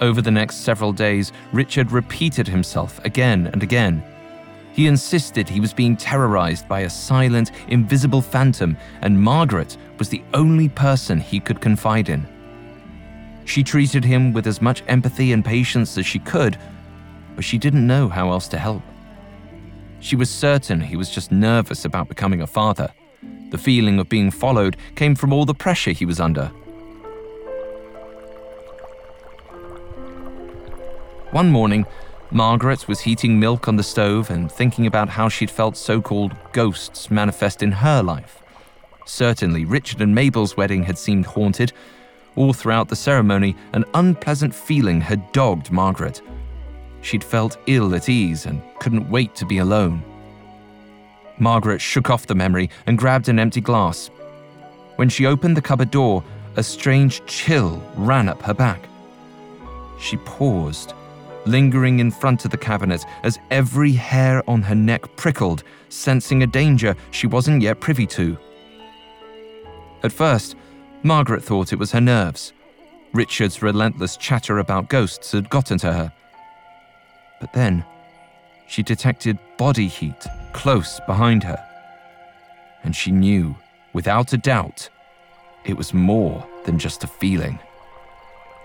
Over 0.00 0.22
the 0.22 0.30
next 0.30 0.56
several 0.56 0.92
days, 0.92 1.32
Richard 1.52 1.92
repeated 1.92 2.48
himself 2.48 3.02
again 3.04 3.48
and 3.52 3.62
again 3.62 4.02
he 4.74 4.88
insisted 4.88 5.48
he 5.48 5.60
was 5.60 5.72
being 5.72 5.96
terrorized 5.96 6.66
by 6.66 6.80
a 6.80 6.90
silent, 6.90 7.52
invisible 7.68 8.20
phantom, 8.20 8.76
and 9.02 9.22
Margaret 9.22 9.76
was 10.00 10.08
the 10.08 10.24
only 10.34 10.68
person 10.68 11.20
he 11.20 11.38
could 11.38 11.60
confide 11.60 12.08
in. 12.08 12.26
She 13.44 13.62
treated 13.62 14.04
him 14.04 14.32
with 14.32 14.48
as 14.48 14.60
much 14.60 14.82
empathy 14.88 15.32
and 15.32 15.44
patience 15.44 15.96
as 15.96 16.06
she 16.06 16.18
could, 16.18 16.58
but 17.36 17.44
she 17.44 17.56
didn't 17.56 17.86
know 17.86 18.08
how 18.08 18.32
else 18.32 18.48
to 18.48 18.58
help. 18.58 18.82
She 20.04 20.16
was 20.16 20.28
certain 20.28 20.82
he 20.82 20.96
was 20.96 21.08
just 21.08 21.32
nervous 21.32 21.86
about 21.86 22.10
becoming 22.10 22.42
a 22.42 22.46
father. 22.46 22.92
The 23.48 23.56
feeling 23.56 23.98
of 23.98 24.06
being 24.10 24.30
followed 24.30 24.76
came 24.96 25.14
from 25.14 25.32
all 25.32 25.46
the 25.46 25.54
pressure 25.54 25.92
he 25.92 26.04
was 26.04 26.20
under. 26.20 26.48
One 31.30 31.50
morning, 31.50 31.86
Margaret 32.30 32.86
was 32.86 33.00
heating 33.00 33.40
milk 33.40 33.66
on 33.66 33.76
the 33.76 33.82
stove 33.82 34.28
and 34.28 34.52
thinking 34.52 34.86
about 34.86 35.08
how 35.08 35.30
she'd 35.30 35.50
felt 35.50 35.74
so 35.74 36.02
called 36.02 36.36
ghosts 36.52 37.10
manifest 37.10 37.62
in 37.62 37.72
her 37.72 38.02
life. 38.02 38.42
Certainly, 39.06 39.64
Richard 39.64 40.02
and 40.02 40.14
Mabel's 40.14 40.54
wedding 40.54 40.82
had 40.82 40.98
seemed 40.98 41.24
haunted. 41.24 41.72
All 42.36 42.52
throughout 42.52 42.88
the 42.88 42.96
ceremony, 42.96 43.56
an 43.72 43.86
unpleasant 43.94 44.54
feeling 44.54 45.00
had 45.00 45.32
dogged 45.32 45.72
Margaret. 45.72 46.20
She'd 47.04 47.22
felt 47.22 47.58
ill 47.66 47.94
at 47.94 48.08
ease 48.08 48.46
and 48.46 48.62
couldn't 48.80 49.10
wait 49.10 49.34
to 49.36 49.44
be 49.44 49.58
alone. 49.58 50.02
Margaret 51.38 51.80
shook 51.80 52.08
off 52.08 52.26
the 52.26 52.34
memory 52.34 52.70
and 52.86 52.96
grabbed 52.96 53.28
an 53.28 53.38
empty 53.38 53.60
glass. 53.60 54.10
When 54.96 55.10
she 55.10 55.26
opened 55.26 55.56
the 55.56 55.62
cupboard 55.62 55.90
door, 55.90 56.24
a 56.56 56.62
strange 56.62 57.24
chill 57.26 57.82
ran 57.96 58.28
up 58.28 58.40
her 58.42 58.54
back. 58.54 58.88
She 60.00 60.16
paused 60.18 60.94
lingering 61.46 62.00
in 62.00 62.10
front 62.10 62.46
of 62.46 62.50
the 62.50 62.56
cabinet 62.56 63.04
as 63.22 63.38
every 63.50 63.92
hair 63.92 64.42
on 64.48 64.62
her 64.62 64.74
neck 64.74 65.14
prickled, 65.16 65.62
sensing 65.90 66.42
a 66.42 66.46
danger 66.46 66.96
she 67.10 67.26
wasn't 67.26 67.60
yet 67.60 67.80
privy 67.80 68.06
to. 68.06 68.38
At 70.02 70.12
first, 70.12 70.56
Margaret 71.02 71.44
thought 71.44 71.74
it 71.74 71.78
was 71.78 71.92
her 71.92 72.00
nerves. 72.00 72.54
Richard's 73.12 73.60
relentless 73.60 74.16
chatter 74.16 74.58
about 74.58 74.88
ghosts 74.88 75.32
had 75.32 75.50
gotten 75.50 75.76
to 75.78 75.92
her. 75.92 76.12
But 77.40 77.52
then, 77.52 77.84
she 78.66 78.82
detected 78.82 79.38
body 79.56 79.88
heat 79.88 80.26
close 80.52 81.00
behind 81.06 81.42
her. 81.42 81.62
And 82.82 82.94
she 82.94 83.10
knew, 83.10 83.56
without 83.92 84.32
a 84.32 84.38
doubt, 84.38 84.88
it 85.64 85.76
was 85.76 85.92
more 85.92 86.46
than 86.64 86.78
just 86.78 87.04
a 87.04 87.08
feeling. 87.08 87.58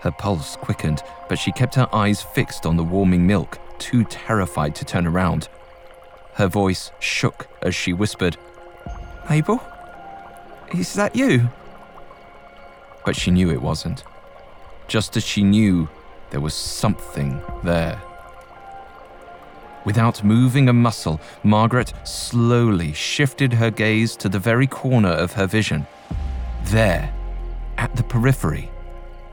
Her 0.00 0.10
pulse 0.10 0.56
quickened, 0.56 1.02
but 1.28 1.38
she 1.38 1.52
kept 1.52 1.74
her 1.74 1.88
eyes 1.94 2.22
fixed 2.22 2.64
on 2.64 2.76
the 2.76 2.84
warming 2.84 3.26
milk, 3.26 3.58
too 3.78 4.04
terrified 4.04 4.74
to 4.76 4.84
turn 4.84 5.06
around. 5.06 5.48
Her 6.34 6.48
voice 6.48 6.90
shook 7.00 7.48
as 7.62 7.74
she 7.74 7.92
whispered, 7.92 8.36
Mabel? 9.28 9.60
Is 10.74 10.94
that 10.94 11.16
you? 11.16 11.48
But 13.04 13.16
she 13.16 13.30
knew 13.30 13.50
it 13.50 13.60
wasn't. 13.60 14.04
Just 14.88 15.16
as 15.16 15.24
she 15.24 15.42
knew 15.42 15.88
there 16.30 16.40
was 16.40 16.54
something 16.54 17.40
there. 17.62 18.00
Without 19.84 20.22
moving 20.22 20.68
a 20.68 20.72
muscle, 20.72 21.20
Margaret 21.42 21.92
slowly 22.04 22.92
shifted 22.92 23.52
her 23.52 23.70
gaze 23.70 24.14
to 24.16 24.28
the 24.28 24.38
very 24.38 24.66
corner 24.66 25.08
of 25.08 25.32
her 25.32 25.46
vision. 25.46 25.86
There, 26.64 27.12
at 27.78 27.96
the 27.96 28.02
periphery, 28.02 28.70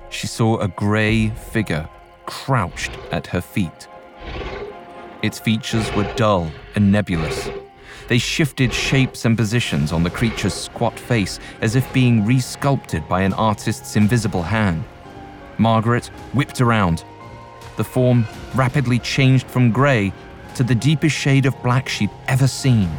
she 0.10 0.28
saw 0.28 0.58
a 0.60 0.70
grey 0.70 1.30
figure 1.30 1.88
crouched 2.26 2.92
at 3.12 3.28
her 3.28 3.42
feet. 3.42 3.88
Its 5.22 5.40
features 5.40 5.92
were 5.94 6.12
dull 6.16 6.50
and 6.76 6.92
nebulous. 6.92 7.50
They 8.08 8.18
shifted 8.18 8.74
shapes 8.74 9.26
and 9.26 9.36
positions 9.36 9.92
on 9.92 10.04
the 10.04 10.10
creature's 10.10 10.54
squat 10.54 10.98
face 10.98 11.40
as 11.62 11.76
if 11.76 11.92
being 11.92 12.24
resculpted 12.24 13.06
by 13.10 13.22
an 13.22 13.34
artist's 13.34 13.98
invisible 13.98 14.44
hand. 14.44 14.86
Margaret 15.58 16.08
whipped 16.34 16.62
around. 16.62 17.04
The 17.76 17.84
form 17.84 18.26
rapidly 18.56 19.00
changed 19.00 19.48
from 19.48 19.72
grey 19.72 20.14
to 20.58 20.64
the 20.64 20.74
deepest 20.74 21.16
shade 21.16 21.46
of 21.46 21.62
black 21.62 21.88
she'd 21.88 22.10
ever 22.28 22.48
seen. 22.48 22.90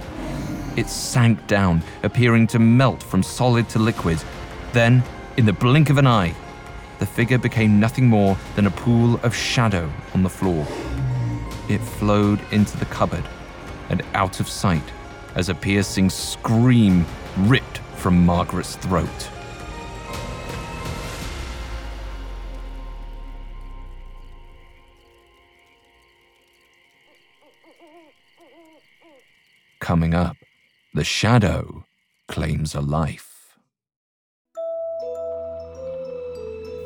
It 0.76 0.88
sank 0.88 1.44
down, 1.48 1.82
appearing 2.04 2.46
to 2.48 2.60
melt 2.60 3.02
from 3.02 3.20
solid 3.20 3.68
to 3.70 3.80
liquid. 3.80 4.22
Then, 4.72 5.02
in 5.36 5.44
the 5.44 5.52
blink 5.52 5.90
of 5.90 5.98
an 5.98 6.06
eye, 6.06 6.36
the 7.00 7.06
figure 7.06 7.36
became 7.36 7.80
nothing 7.80 8.06
more 8.06 8.36
than 8.54 8.66
a 8.66 8.70
pool 8.70 9.18
of 9.24 9.34
shadow 9.34 9.90
on 10.14 10.22
the 10.22 10.28
floor. 10.28 10.64
It 11.68 11.80
flowed 11.80 12.38
into 12.52 12.78
the 12.78 12.84
cupboard 12.84 13.24
and 13.88 14.02
out 14.14 14.38
of 14.38 14.48
sight 14.48 14.92
as 15.34 15.48
a 15.48 15.54
piercing 15.54 16.10
scream 16.10 17.04
ripped 17.38 17.78
from 17.96 18.24
Margaret's 18.24 18.76
throat. 18.76 19.30
Coming 29.88 30.12
up, 30.12 30.36
the 30.92 31.02
shadow 31.02 31.86
claims 32.28 32.74
a 32.74 32.82
life. 32.82 33.56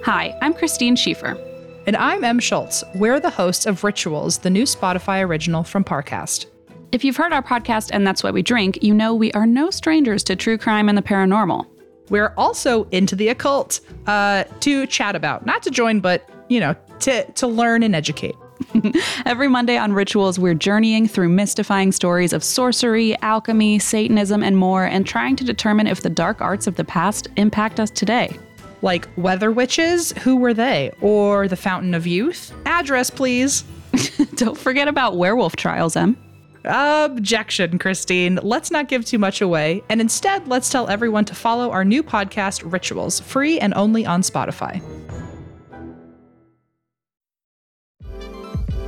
Hi, 0.04 0.38
I'm 0.40 0.54
Christine 0.54 0.94
Schieffer. 0.94 1.36
And 1.88 1.96
I'm 1.96 2.22
Em 2.22 2.38
Schultz. 2.38 2.84
We're 2.94 3.18
the 3.18 3.28
hosts 3.28 3.66
of 3.66 3.82
Rituals, 3.82 4.38
the 4.38 4.50
new 4.50 4.62
Spotify 4.62 5.26
original 5.26 5.64
from 5.64 5.82
Parcast. 5.82 6.46
If 6.92 7.02
you've 7.02 7.16
heard 7.16 7.32
our 7.32 7.42
podcast 7.42 7.90
and 7.92 8.06
that's 8.06 8.22
what 8.22 8.34
we 8.34 8.42
drink, 8.42 8.78
you 8.84 8.94
know 8.94 9.16
we 9.16 9.32
are 9.32 9.46
no 9.46 9.70
strangers 9.70 10.22
to 10.22 10.36
true 10.36 10.56
crime 10.56 10.88
and 10.88 10.96
the 10.96 11.02
paranormal. 11.02 11.66
We're 12.08 12.32
also 12.36 12.84
into 12.92 13.16
the 13.16 13.30
occult 13.30 13.80
uh, 14.06 14.44
to 14.60 14.86
chat 14.86 15.16
about, 15.16 15.44
not 15.44 15.64
to 15.64 15.72
join, 15.72 15.98
but 15.98 16.30
you 16.48 16.60
know, 16.60 16.76
to 17.00 17.24
to 17.32 17.48
learn 17.48 17.82
and 17.82 17.96
educate. 17.96 18.36
Every 19.26 19.48
Monday 19.48 19.76
on 19.76 19.92
Rituals, 19.92 20.38
we're 20.38 20.54
journeying 20.54 21.08
through 21.08 21.28
mystifying 21.28 21.92
stories 21.92 22.32
of 22.32 22.44
sorcery, 22.44 23.16
alchemy, 23.22 23.78
Satanism, 23.78 24.42
and 24.42 24.56
more, 24.56 24.84
and 24.84 25.06
trying 25.06 25.36
to 25.36 25.44
determine 25.44 25.86
if 25.86 26.02
the 26.02 26.10
dark 26.10 26.40
arts 26.40 26.66
of 26.66 26.76
the 26.76 26.84
past 26.84 27.28
impact 27.36 27.80
us 27.80 27.90
today. 27.90 28.38
Like 28.82 29.08
weather 29.16 29.52
witches, 29.52 30.12
who 30.22 30.36
were 30.36 30.54
they? 30.54 30.92
Or 31.00 31.48
the 31.48 31.56
Fountain 31.56 31.94
of 31.94 32.06
Youth? 32.06 32.52
Address, 32.66 33.10
please. 33.10 33.64
Don't 34.34 34.58
forget 34.58 34.88
about 34.88 35.16
werewolf 35.16 35.56
trials, 35.56 35.96
Em. 35.96 36.16
Objection, 36.64 37.78
Christine. 37.78 38.38
Let's 38.42 38.70
not 38.70 38.88
give 38.88 39.04
too 39.04 39.18
much 39.18 39.40
away, 39.40 39.82
and 39.88 40.00
instead, 40.00 40.46
let's 40.48 40.70
tell 40.70 40.88
everyone 40.88 41.24
to 41.26 41.34
follow 41.34 41.70
our 41.70 41.84
new 41.84 42.02
podcast, 42.02 42.70
Rituals, 42.70 43.20
free 43.20 43.58
and 43.58 43.74
only 43.74 44.06
on 44.06 44.22
Spotify. 44.22 44.80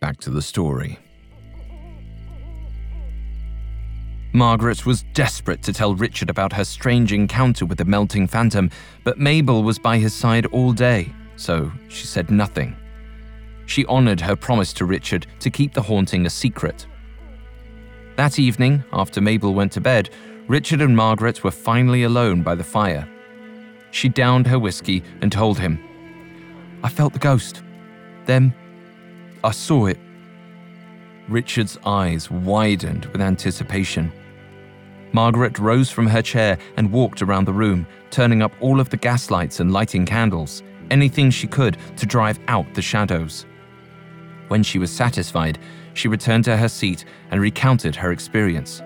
back 0.00 0.18
to 0.20 0.30
the 0.30 0.42
story. 0.42 0.98
Margaret 4.32 4.86
was 4.86 5.02
desperate 5.12 5.62
to 5.64 5.72
tell 5.72 5.94
Richard 5.94 6.30
about 6.30 6.52
her 6.52 6.64
strange 6.64 7.12
encounter 7.12 7.66
with 7.66 7.78
the 7.78 7.84
melting 7.84 8.26
phantom, 8.26 8.70
but 9.04 9.18
Mabel 9.18 9.62
was 9.62 9.78
by 9.78 9.98
his 9.98 10.14
side 10.14 10.46
all 10.46 10.72
day, 10.72 11.12
so 11.36 11.70
she 11.88 12.06
said 12.06 12.30
nothing. 12.30 12.76
She 13.66 13.84
honored 13.86 14.20
her 14.20 14.36
promise 14.36 14.72
to 14.74 14.84
Richard 14.84 15.26
to 15.40 15.50
keep 15.50 15.74
the 15.74 15.82
haunting 15.82 16.26
a 16.26 16.30
secret. 16.30 16.86
That 18.16 18.38
evening, 18.38 18.84
after 18.92 19.20
Mabel 19.20 19.54
went 19.54 19.72
to 19.72 19.80
bed, 19.80 20.10
Richard 20.46 20.80
and 20.80 20.96
Margaret 20.96 21.42
were 21.42 21.50
finally 21.50 22.04
alone 22.04 22.42
by 22.42 22.54
the 22.54 22.64
fire. 22.64 23.08
She 23.90 24.08
downed 24.08 24.46
her 24.46 24.58
whiskey 24.58 25.02
and 25.20 25.32
told 25.32 25.58
him, 25.58 25.78
I 26.82 26.88
felt 26.88 27.12
the 27.12 27.18
ghost. 27.18 27.62
Then 28.26 28.54
I 29.42 29.52
saw 29.52 29.86
it. 29.86 29.98
Richard's 31.28 31.78
eyes 31.84 32.30
widened 32.30 33.06
with 33.06 33.20
anticipation. 33.20 34.12
Margaret 35.12 35.58
rose 35.58 35.90
from 35.90 36.06
her 36.06 36.22
chair 36.22 36.58
and 36.76 36.92
walked 36.92 37.22
around 37.22 37.46
the 37.46 37.52
room, 37.52 37.86
turning 38.10 38.42
up 38.42 38.52
all 38.60 38.80
of 38.80 38.90
the 38.90 38.96
gas 38.96 39.30
lights 39.30 39.60
and 39.60 39.72
lighting 39.72 40.06
candles, 40.06 40.62
anything 40.90 41.30
she 41.30 41.46
could 41.46 41.76
to 41.96 42.06
drive 42.06 42.38
out 42.48 42.72
the 42.74 42.82
shadows. 42.82 43.46
When 44.48 44.62
she 44.62 44.78
was 44.78 44.90
satisfied, 44.90 45.58
she 45.94 46.08
returned 46.08 46.44
to 46.44 46.56
her 46.56 46.68
seat 46.68 47.04
and 47.30 47.40
recounted 47.40 47.96
her 47.96 48.12
experience 48.12 48.82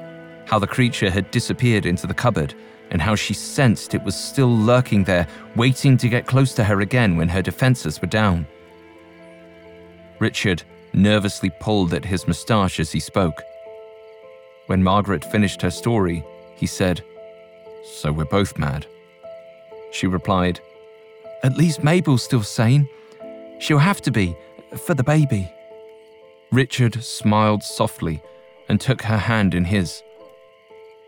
how 0.46 0.58
the 0.58 0.66
creature 0.66 1.10
had 1.10 1.30
disappeared 1.30 1.86
into 1.86 2.06
the 2.06 2.14
cupboard, 2.14 2.54
and 2.90 3.00
how 3.00 3.14
she 3.14 3.34
sensed 3.34 3.94
it 3.94 4.02
was 4.02 4.14
still 4.14 4.54
lurking 4.54 5.04
there, 5.04 5.26
waiting 5.56 5.96
to 5.96 6.08
get 6.08 6.26
close 6.26 6.54
to 6.54 6.64
her 6.64 6.80
again 6.80 7.16
when 7.16 7.28
her 7.28 7.42
defenses 7.42 8.00
were 8.00 8.08
down. 8.08 8.46
Richard 10.24 10.62
nervously 10.94 11.50
pulled 11.60 11.92
at 11.92 12.02
his 12.02 12.26
moustache 12.26 12.80
as 12.80 12.90
he 12.90 12.98
spoke. 12.98 13.42
When 14.68 14.82
Margaret 14.82 15.22
finished 15.22 15.60
her 15.60 15.70
story, 15.70 16.24
he 16.54 16.66
said, 16.66 17.04
So 17.84 18.10
we're 18.10 18.24
both 18.24 18.56
mad. 18.56 18.86
She 19.92 20.06
replied, 20.06 20.60
At 21.42 21.58
least 21.58 21.84
Mabel's 21.84 22.22
still 22.22 22.42
sane. 22.42 22.88
She'll 23.58 23.76
have 23.90 24.00
to 24.00 24.10
be, 24.10 24.34
for 24.86 24.94
the 24.94 25.04
baby. 25.04 25.52
Richard 26.50 27.04
smiled 27.04 27.62
softly 27.62 28.22
and 28.70 28.80
took 28.80 29.02
her 29.02 29.18
hand 29.18 29.52
in 29.52 29.66
his. 29.66 30.02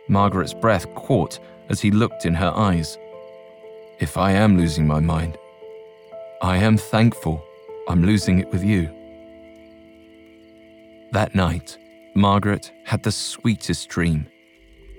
Margaret's 0.08 0.52
breath 0.52 0.94
caught 0.94 1.38
as 1.70 1.80
he 1.80 1.90
looked 1.90 2.26
in 2.26 2.34
her 2.34 2.52
eyes. 2.54 2.98
If 3.98 4.18
I 4.18 4.32
am 4.32 4.58
losing 4.58 4.86
my 4.86 5.00
mind, 5.00 5.38
I 6.42 6.58
am 6.58 6.76
thankful 6.76 7.42
I'm 7.88 8.04
losing 8.04 8.40
it 8.40 8.50
with 8.52 8.62
you. 8.62 8.95
That 11.16 11.34
night, 11.34 11.78
Margaret 12.14 12.72
had 12.84 13.02
the 13.02 13.10
sweetest 13.10 13.88
dream. 13.88 14.26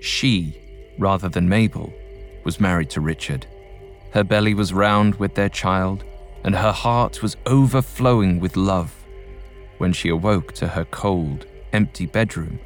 She, 0.00 0.60
rather 0.98 1.28
than 1.28 1.48
Mabel, 1.48 1.92
was 2.42 2.58
married 2.58 2.90
to 2.90 3.00
Richard. 3.00 3.46
Her 4.12 4.24
belly 4.24 4.52
was 4.52 4.72
round 4.72 5.14
with 5.14 5.36
their 5.36 5.48
child, 5.48 6.02
and 6.42 6.56
her 6.56 6.72
heart 6.72 7.22
was 7.22 7.36
overflowing 7.46 8.40
with 8.40 8.56
love. 8.56 8.92
When 9.76 9.92
she 9.92 10.08
awoke 10.08 10.54
to 10.54 10.66
her 10.66 10.86
cold, 10.86 11.46
empty 11.72 12.06
bedroom, 12.06 12.58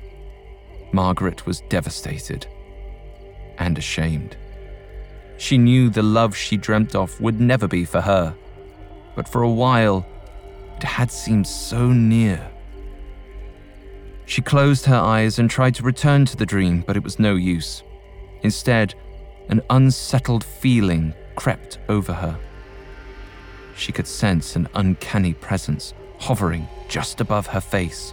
Margaret 0.91 1.45
was 1.45 1.61
devastated 1.69 2.47
and 3.59 3.77
ashamed. 3.77 4.35
She 5.37 5.59
knew 5.59 5.91
the 5.91 6.03
love 6.03 6.35
she 6.35 6.57
dreamt 6.57 6.95
of 6.95 7.21
would 7.21 7.39
never 7.39 7.69
be 7.69 7.85
for 7.85 8.01
her, 8.01 8.35
but 9.15 9.29
for 9.29 9.43
a 9.43 9.51
while, 9.51 10.07
it 10.79 10.85
had 10.85 11.13
seemed 11.13 11.47
so 11.47 11.93
near. 11.93 12.52
She 14.27 14.41
closed 14.43 14.87
her 14.87 14.97
eyes 14.97 15.39
and 15.39 15.51
tried 15.51 15.75
to 15.77 15.83
return 15.83 16.25
to 16.27 16.37
the 16.37 16.47
dream, 16.47 16.85
but 16.87 16.97
it 16.97 17.03
was 17.03 17.19
no 17.19 17.35
use. 17.35 17.83
Instead, 18.43 18.95
an 19.49 19.61
unsettled 19.71 20.45
feeling 20.45 21.15
crept 21.37 21.79
over 21.89 22.13
her. 22.13 22.39
she 23.75 23.91
could 23.91 24.07
sense 24.07 24.55
an 24.55 24.69
uncanny 24.75 25.33
presence 25.33 25.95
hovering 26.19 26.69
just 26.89 27.21
above 27.21 27.47
her 27.49 27.61
face. 27.61 28.13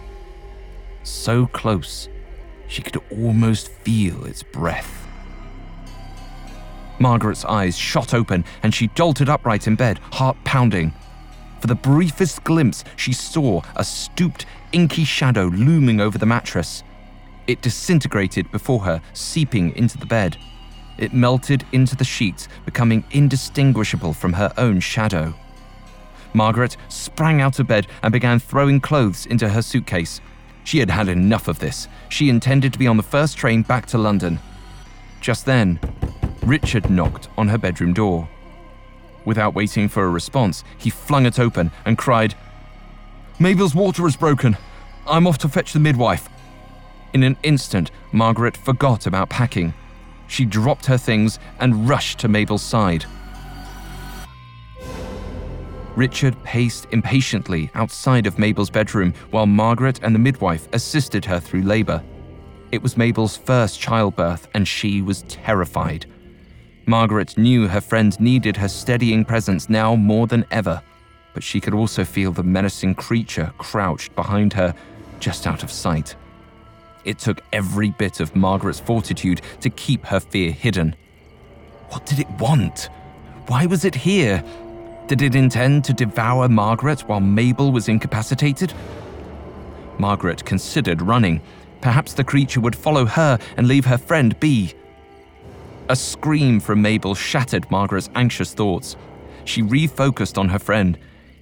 So 1.02 1.46
close, 1.46 2.08
she 2.66 2.82
could 2.82 2.96
almost 3.10 3.68
feel 3.68 4.24
its 4.24 4.42
breath. 4.42 5.06
Margaret's 6.98 7.44
eyes 7.44 7.76
shot 7.76 8.14
open 8.14 8.44
and 8.62 8.74
she 8.74 8.88
jolted 8.88 9.28
upright 9.28 9.66
in 9.66 9.74
bed, 9.74 9.98
heart 10.12 10.36
pounding. 10.44 10.92
For 11.60 11.66
the 11.66 11.74
briefest 11.74 12.42
glimpse, 12.44 12.84
she 12.96 13.12
saw 13.12 13.62
a 13.76 13.84
stooped, 13.84 14.46
inky 14.72 15.04
shadow 15.04 15.46
looming 15.46 16.00
over 16.00 16.16
the 16.16 16.26
mattress. 16.26 16.82
It 17.46 17.60
disintegrated 17.60 18.50
before 18.50 18.80
her, 18.80 19.02
seeping 19.12 19.76
into 19.76 19.98
the 19.98 20.06
bed. 20.06 20.36
It 20.96 21.12
melted 21.12 21.64
into 21.72 21.96
the 21.96 22.04
sheets, 22.04 22.48
becoming 22.64 23.04
indistinguishable 23.10 24.12
from 24.12 24.34
her 24.34 24.52
own 24.56 24.80
shadow. 24.80 25.34
Margaret 26.32 26.76
sprang 26.88 27.40
out 27.40 27.58
of 27.58 27.66
bed 27.66 27.86
and 28.02 28.12
began 28.12 28.38
throwing 28.38 28.80
clothes 28.80 29.26
into 29.26 29.48
her 29.48 29.62
suitcase. 29.62 30.20
She 30.64 30.78
had 30.78 30.90
had 30.90 31.08
enough 31.08 31.48
of 31.48 31.58
this. 31.58 31.88
She 32.08 32.28
intended 32.28 32.72
to 32.72 32.78
be 32.78 32.86
on 32.86 32.96
the 32.96 33.02
first 33.02 33.36
train 33.36 33.62
back 33.62 33.86
to 33.86 33.98
London. 33.98 34.38
Just 35.20 35.44
then, 35.44 35.80
Richard 36.42 36.88
knocked 36.88 37.28
on 37.36 37.48
her 37.48 37.58
bedroom 37.58 37.92
door. 37.92 38.28
Without 39.24 39.54
waiting 39.54 39.88
for 39.88 40.04
a 40.04 40.10
response, 40.10 40.64
he 40.78 40.90
flung 40.90 41.26
it 41.26 41.38
open 41.38 41.70
and 41.84 41.98
cried, 41.98 42.34
Mabel's 43.38 43.74
water 43.74 44.06
is 44.06 44.16
broken. 44.16 44.56
I'm 45.06 45.26
off 45.26 45.38
to 45.38 45.48
fetch 45.48 45.72
the 45.72 45.80
midwife. 45.80 46.28
In 47.12 47.22
an 47.22 47.36
instant, 47.42 47.90
Margaret 48.12 48.56
forgot 48.56 49.06
about 49.06 49.30
packing. 49.30 49.74
She 50.28 50.44
dropped 50.44 50.86
her 50.86 50.98
things 50.98 51.38
and 51.58 51.88
rushed 51.88 52.18
to 52.20 52.28
Mabel's 52.28 52.62
side. 52.62 53.04
Richard 55.96 56.40
paced 56.44 56.86
impatiently 56.92 57.70
outside 57.74 58.26
of 58.26 58.38
Mabel's 58.38 58.70
bedroom 58.70 59.12
while 59.30 59.46
Margaret 59.46 60.00
and 60.02 60.14
the 60.14 60.20
midwife 60.20 60.68
assisted 60.72 61.24
her 61.24 61.40
through 61.40 61.62
labor. 61.62 62.02
It 62.72 62.82
was 62.82 62.96
Mabel's 62.96 63.36
first 63.36 63.80
childbirth, 63.80 64.48
and 64.54 64.66
she 64.66 65.02
was 65.02 65.22
terrified. 65.22 66.06
Margaret 66.86 67.38
knew 67.38 67.68
her 67.68 67.80
friend 67.80 68.18
needed 68.20 68.56
her 68.56 68.68
steadying 68.68 69.24
presence 69.24 69.68
now 69.68 69.94
more 69.94 70.26
than 70.26 70.44
ever, 70.50 70.82
but 71.34 71.42
she 71.42 71.60
could 71.60 71.74
also 71.74 72.04
feel 72.04 72.32
the 72.32 72.42
menacing 72.42 72.94
creature 72.94 73.52
crouched 73.58 74.14
behind 74.14 74.52
her, 74.54 74.74
just 75.20 75.46
out 75.46 75.62
of 75.62 75.70
sight. 75.70 76.16
It 77.04 77.18
took 77.18 77.40
every 77.52 77.90
bit 77.90 78.20
of 78.20 78.36
Margaret's 78.36 78.80
fortitude 78.80 79.40
to 79.60 79.70
keep 79.70 80.04
her 80.06 80.20
fear 80.20 80.52
hidden. 80.52 80.96
What 81.90 82.06
did 82.06 82.18
it 82.18 82.30
want? 82.38 82.88
Why 83.46 83.66
was 83.66 83.84
it 83.84 83.94
here? 83.94 84.44
Did 85.06 85.22
it 85.22 85.34
intend 85.34 85.84
to 85.86 85.92
devour 85.92 86.48
Margaret 86.48 87.00
while 87.02 87.20
Mabel 87.20 87.72
was 87.72 87.88
incapacitated? 87.88 88.72
Margaret 89.98 90.44
considered 90.44 91.02
running. 91.02 91.40
Perhaps 91.80 92.14
the 92.14 92.24
creature 92.24 92.60
would 92.60 92.76
follow 92.76 93.06
her 93.06 93.38
and 93.56 93.66
leave 93.66 93.86
her 93.86 93.98
friend 93.98 94.38
be. 94.40 94.74
A 95.90 95.96
scream 95.96 96.60
from 96.60 96.80
Mabel 96.80 97.16
shattered 97.16 97.68
Margaret's 97.68 98.10
anxious 98.14 98.54
thoughts. 98.54 98.94
She 99.44 99.60
refocused 99.60 100.38
on 100.38 100.48
her 100.48 100.60
friend, 100.60 100.96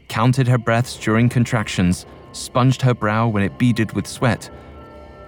counted 0.08 0.48
her 0.48 0.56
breaths 0.56 0.96
during 0.96 1.28
contractions, 1.28 2.06
sponged 2.32 2.80
her 2.80 2.94
brow 2.94 3.28
when 3.28 3.42
it 3.42 3.58
beaded 3.58 3.92
with 3.92 4.06
sweat. 4.06 4.48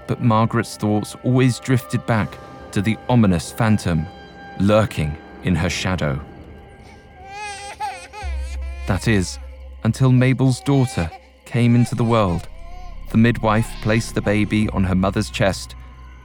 But 0.06 0.22
Margaret's 0.22 0.78
thoughts 0.78 1.16
always 1.22 1.60
drifted 1.60 2.06
back 2.06 2.38
to 2.72 2.80
the 2.80 2.96
ominous 3.10 3.52
phantom 3.52 4.06
lurking 4.58 5.14
in 5.44 5.54
her 5.54 5.68
shadow. 5.68 6.18
That 8.86 9.06
is, 9.06 9.38
until 9.84 10.12
Mabel's 10.12 10.62
daughter 10.62 11.10
came 11.44 11.74
into 11.74 11.94
the 11.94 12.04
world. 12.04 12.48
The 13.10 13.18
midwife 13.18 13.70
placed 13.82 14.14
the 14.14 14.22
baby 14.22 14.70
on 14.70 14.84
her 14.84 14.94
mother's 14.94 15.28
chest, 15.28 15.74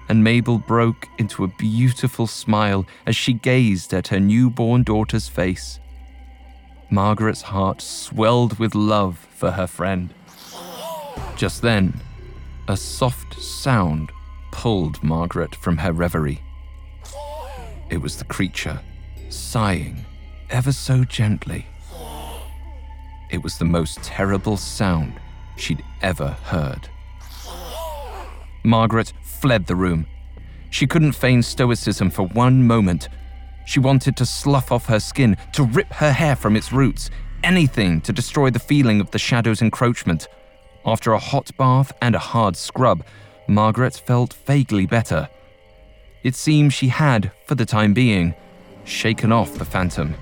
and 0.10 0.24
Mabel 0.24 0.58
broke 0.58 1.08
into 1.18 1.44
a 1.44 1.48
beautiful 1.48 2.28
smile 2.28 2.86
as 3.06 3.15
she 3.15 3.34
gazed 3.34 3.94
at 3.94 4.10
her 4.10 4.20
newborn 4.20 4.84
daughter's 4.84 5.28
face. 5.28 5.80
Margaret's 6.89 7.41
heart 7.41 7.82
swelled 7.82 8.60
with 8.60 8.76
love 8.76 9.18
for 9.36 9.52
her 9.52 9.68
friend. 9.68 10.13
Just 11.36 11.62
then, 11.62 12.00
a 12.68 12.78
soft 12.78 13.39
sound 13.41 14.12
pulled 14.52 15.04
Margaret 15.04 15.56
from 15.56 15.78
her 15.78 15.91
reverie. 15.91 16.41
It 17.89 17.98
was 17.98 18.18
the 18.18 18.26
creature, 18.26 18.80
sighing 19.30 20.06
ever 20.50 20.72
so 20.72 21.04
gently. 21.04 21.65
It 23.30 23.44
was 23.44 23.58
the 23.58 23.65
most 23.65 24.02
terrible 24.04 24.58
sound 24.58 25.20
she'd 25.58 25.84
ever 26.02 26.30
heard. 26.44 26.89
Margaret 28.63 29.13
fled 29.45 29.67
the 29.67 29.75
room. 29.75 30.08
She 30.71 30.88
couldn't 30.88 31.12
feign 31.12 31.43
stoicism 31.43 32.10
for 32.10 32.25
one 32.29 32.65
moment. 32.65 33.10
She 33.67 33.79
wanted 33.79 34.17
to 34.17 34.25
slough 34.25 34.71
off 34.71 34.88
her 34.88 34.99
skin, 34.99 35.38
to 35.53 35.65
rip 35.65 35.93
her 35.93 36.12
hair 36.12 36.36
from 36.36 36.55
its 36.55 36.73
roots, 36.73 37.12
anything 37.43 38.01
to 38.01 38.12
destroy 38.12 38.49
the 38.49 38.58
feeling 38.58 38.99
of 38.99 39.12
the 39.12 39.19
shadow's 39.19 39.62
encroachment. 39.62 40.27
After 40.84 41.13
a 41.13 41.19
hot 41.19 41.51
bath 41.60 41.91
and 42.01 42.15
a 42.15 42.25
hard 42.34 42.58
scrub, 42.58 43.05
Margaret 43.47 43.93
felt 43.93 44.34
vaguely 44.47 44.88
better. 44.88 45.29
It 46.23 46.34
seemed 46.34 46.73
she 46.73 46.88
had, 46.88 47.31
for 47.45 47.53
the 47.53 47.67
time 47.67 47.93
being, 47.93 48.34
shaken 48.84 49.31
off 49.31 49.60
the 49.60 49.63
phantom. 49.63 50.15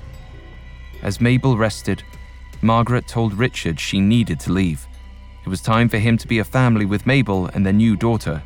As 1.02 1.22
Mabel 1.22 1.56
rested, 1.56 2.04
Margaret 2.62 3.08
told 3.08 3.36
Richard 3.36 3.80
she 3.80 4.02
needed 4.02 4.42
to 4.42 4.52
leave. 4.52 4.86
It 5.46 5.50
was 5.50 5.62
time 5.62 5.88
for 5.88 5.98
him 5.98 6.18
to 6.18 6.28
be 6.28 6.40
a 6.40 6.44
family 6.44 6.84
with 6.84 7.06
Mabel 7.06 7.46
and 7.54 7.66
their 7.66 7.72
new 7.72 7.96
daughter. 7.96 8.44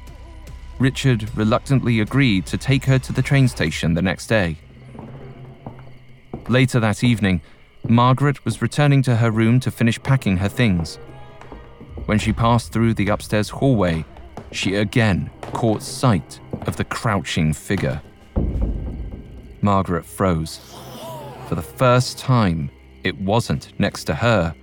Richard 0.79 1.35
reluctantly 1.35 1.99
agreed 1.99 2.45
to 2.47 2.57
take 2.57 2.85
her 2.85 2.99
to 2.99 3.11
the 3.11 3.23
train 3.23 3.47
station 3.47 3.95
the 3.95 4.01
next 4.01 4.27
day. 4.27 4.57
Later 6.47 6.79
that 6.79 7.03
evening, 7.03 7.41
Margaret 7.87 8.45
was 8.45 8.61
returning 8.61 9.01
to 9.03 9.15
her 9.15 9.31
room 9.31 9.59
to 9.61 9.71
finish 9.71 10.01
packing 10.01 10.37
her 10.37 10.49
things. 10.49 10.97
When 12.05 12.19
she 12.19 12.31
passed 12.31 12.71
through 12.71 12.93
the 12.93 13.09
upstairs 13.09 13.49
hallway, 13.49 14.05
she 14.51 14.75
again 14.75 15.31
caught 15.53 15.81
sight 15.81 16.39
of 16.67 16.77
the 16.77 16.83
crouching 16.83 17.53
figure. 17.53 18.01
Margaret 19.61 20.05
froze. 20.05 20.59
For 21.47 21.55
the 21.55 21.61
first 21.61 22.17
time, 22.17 22.69
it 23.03 23.17
wasn't 23.19 23.77
next 23.79 24.03
to 24.05 24.15
her, 24.15 24.53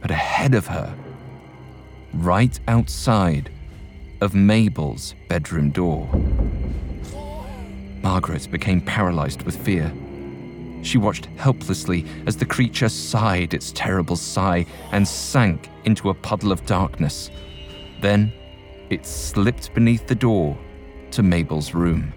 but 0.00 0.10
ahead 0.10 0.54
of 0.54 0.68
her, 0.68 0.94
right 2.14 2.58
outside 2.66 3.50
of 4.20 4.34
Mabel's 4.34 5.14
bedroom 5.28 5.70
door. 5.70 6.08
Margaret 8.02 8.50
became 8.50 8.80
paralyzed 8.80 9.42
with 9.42 9.56
fear. 9.56 9.92
She 10.82 10.98
watched 10.98 11.26
helplessly 11.36 12.06
as 12.26 12.36
the 12.36 12.46
creature 12.46 12.88
sighed 12.88 13.54
its 13.54 13.72
terrible 13.72 14.16
sigh 14.16 14.66
and 14.92 15.06
sank 15.06 15.68
into 15.84 16.10
a 16.10 16.14
puddle 16.14 16.52
of 16.52 16.64
darkness. 16.66 17.30
Then 18.00 18.32
it 18.90 19.04
slipped 19.04 19.74
beneath 19.74 20.06
the 20.06 20.14
door 20.14 20.56
to 21.10 21.22
Mabel's 21.22 21.74
room. 21.74 22.12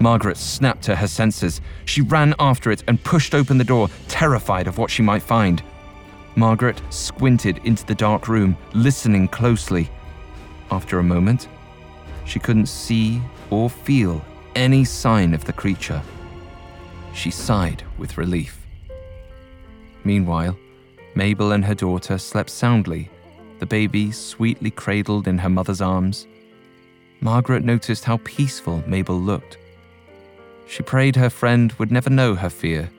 Margaret 0.00 0.36
snapped 0.36 0.82
to 0.82 0.96
her 0.96 1.08
senses. 1.08 1.60
She 1.84 2.02
ran 2.02 2.34
after 2.38 2.70
it 2.70 2.84
and 2.86 3.02
pushed 3.02 3.34
open 3.34 3.58
the 3.58 3.64
door, 3.64 3.88
terrified 4.06 4.68
of 4.68 4.78
what 4.78 4.90
she 4.90 5.02
might 5.02 5.22
find. 5.22 5.62
Margaret 6.36 6.80
squinted 6.90 7.58
into 7.64 7.84
the 7.84 7.94
dark 7.94 8.28
room, 8.28 8.56
listening 8.74 9.26
closely. 9.28 9.90
After 10.70 10.98
a 10.98 11.04
moment, 11.04 11.48
she 12.24 12.38
couldn't 12.38 12.66
see 12.66 13.22
or 13.50 13.70
feel 13.70 14.22
any 14.54 14.84
sign 14.84 15.32
of 15.34 15.44
the 15.44 15.52
creature. 15.52 16.02
She 17.14 17.30
sighed 17.30 17.82
with 17.96 18.18
relief. 18.18 18.66
Meanwhile, 20.04 20.56
Mabel 21.14 21.52
and 21.52 21.64
her 21.64 21.74
daughter 21.74 22.18
slept 22.18 22.50
soundly, 22.50 23.10
the 23.58 23.66
baby 23.66 24.12
sweetly 24.12 24.70
cradled 24.70 25.26
in 25.26 25.38
her 25.38 25.48
mother's 25.48 25.80
arms. 25.80 26.26
Margaret 27.20 27.64
noticed 27.64 28.04
how 28.04 28.18
peaceful 28.24 28.82
Mabel 28.86 29.18
looked. 29.18 29.58
She 30.68 30.82
prayed 30.82 31.16
her 31.16 31.30
friend 31.30 31.72
would 31.78 31.90
never 31.90 32.10
know 32.10 32.34
her 32.34 32.50
fear 32.50 32.90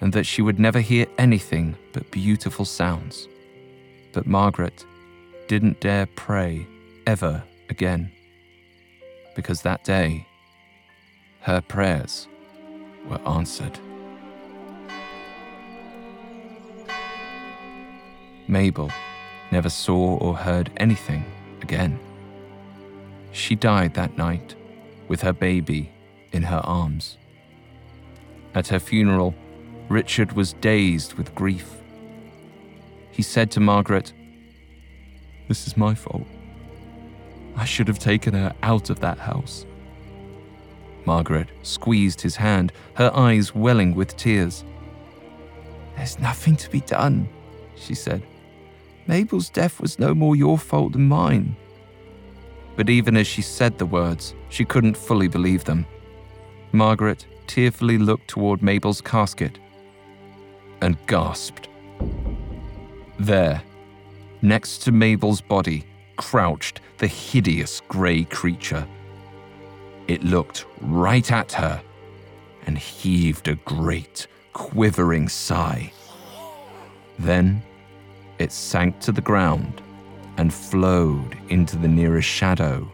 and 0.00 0.12
that 0.12 0.24
she 0.24 0.42
would 0.42 0.58
never 0.58 0.80
hear 0.80 1.06
anything 1.18 1.76
but 1.92 2.10
beautiful 2.10 2.64
sounds. 2.64 3.28
But 4.12 4.26
Margaret 4.26 4.84
didn't 5.46 5.80
dare 5.80 6.06
pray 6.06 6.66
ever 7.06 7.42
again, 7.68 8.10
because 9.34 9.62
that 9.62 9.84
day 9.84 10.26
her 11.40 11.60
prayers 11.60 12.26
were 13.08 13.20
answered. 13.26 13.78
Mabel 18.48 18.90
never 19.50 19.68
saw 19.68 20.16
or 20.18 20.36
heard 20.36 20.70
anything 20.76 21.24
again. 21.62 21.98
She 23.32 23.54
died 23.54 23.94
that 23.94 24.16
night 24.16 24.54
with 25.08 25.20
her 25.22 25.32
baby 25.32 25.92
in 26.32 26.42
her 26.42 26.60
arms. 26.64 27.18
At 28.54 28.68
her 28.68 28.78
funeral, 28.78 29.34
Richard 29.88 30.32
was 30.32 30.52
dazed 30.54 31.14
with 31.14 31.34
grief. 31.34 31.76
He 33.10 33.22
said 33.22 33.50
to 33.52 33.60
Margaret, 33.60 34.12
This 35.48 35.66
is 35.66 35.76
my 35.76 35.94
fault. 35.94 36.26
I 37.56 37.64
should 37.64 37.88
have 37.88 37.98
taken 37.98 38.34
her 38.34 38.54
out 38.62 38.90
of 38.90 39.00
that 39.00 39.18
house. 39.18 39.66
Margaret 41.06 41.48
squeezed 41.62 42.20
his 42.20 42.36
hand, 42.36 42.72
her 42.94 43.10
eyes 43.14 43.54
welling 43.54 43.94
with 43.94 44.16
tears. 44.16 44.64
There's 45.96 46.18
nothing 46.18 46.56
to 46.56 46.70
be 46.70 46.80
done, 46.80 47.28
she 47.76 47.94
said. 47.94 48.22
Mabel's 49.06 49.48
death 49.48 49.80
was 49.80 49.98
no 49.98 50.14
more 50.14 50.36
your 50.36 50.58
fault 50.58 50.92
than 50.92 51.08
mine. 51.08 51.56
But 52.74 52.90
even 52.90 53.16
as 53.16 53.26
she 53.26 53.40
said 53.40 53.78
the 53.78 53.86
words, 53.86 54.34
she 54.48 54.64
couldn't 54.64 54.96
fully 54.96 55.28
believe 55.28 55.64
them. 55.64 55.86
Margaret 56.72 57.26
tearfully 57.46 57.96
looked 57.96 58.28
toward 58.28 58.62
Mabel's 58.62 59.00
casket 59.00 59.58
and 60.82 60.98
gasped. 61.06 61.68
There, 63.18 63.62
next 64.42 64.78
to 64.82 64.92
Mabel's 64.92 65.40
body, 65.40 65.86
crouched 66.16 66.80
the 66.98 67.06
hideous 67.06 67.80
grey 67.88 68.24
creature. 68.24 68.86
It 70.08 70.22
looked 70.22 70.66
right 70.80 71.30
at 71.30 71.52
her 71.52 71.82
and 72.66 72.78
heaved 72.78 73.48
a 73.48 73.54
great, 73.56 74.26
quivering 74.52 75.28
sigh. 75.28 75.92
Then 77.18 77.62
it 78.38 78.52
sank 78.52 79.00
to 79.00 79.12
the 79.12 79.20
ground 79.20 79.80
and 80.36 80.52
flowed 80.52 81.36
into 81.48 81.76
the 81.76 81.88
nearest 81.88 82.28
shadow 82.28 82.92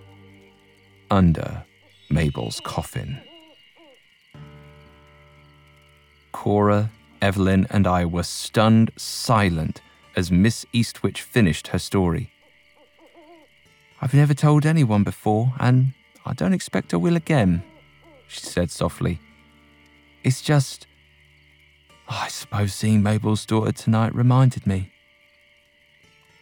under 1.10 1.64
Mabel's 2.10 2.60
coffin. 2.60 3.20
Cora, 6.32 6.90
Evelyn, 7.20 7.66
and 7.70 7.86
I 7.86 8.04
were 8.04 8.22
stunned 8.22 8.90
silent 8.96 9.80
as 10.16 10.30
Miss 10.30 10.66
Eastwich 10.72 11.22
finished 11.22 11.68
her 11.68 11.78
story. 11.78 12.31
I've 14.02 14.14
never 14.14 14.34
told 14.34 14.66
anyone 14.66 15.04
before, 15.04 15.54
and 15.60 15.92
I 16.26 16.34
don't 16.34 16.52
expect 16.52 16.92
I 16.92 16.96
will 16.96 17.14
again, 17.14 17.62
she 18.26 18.40
said 18.40 18.72
softly. 18.72 19.20
It's 20.24 20.42
just. 20.42 20.88
I 22.08 22.26
suppose 22.26 22.74
seeing 22.74 23.00
Mabel's 23.00 23.46
daughter 23.46 23.70
tonight 23.70 24.12
reminded 24.12 24.66
me. 24.66 24.90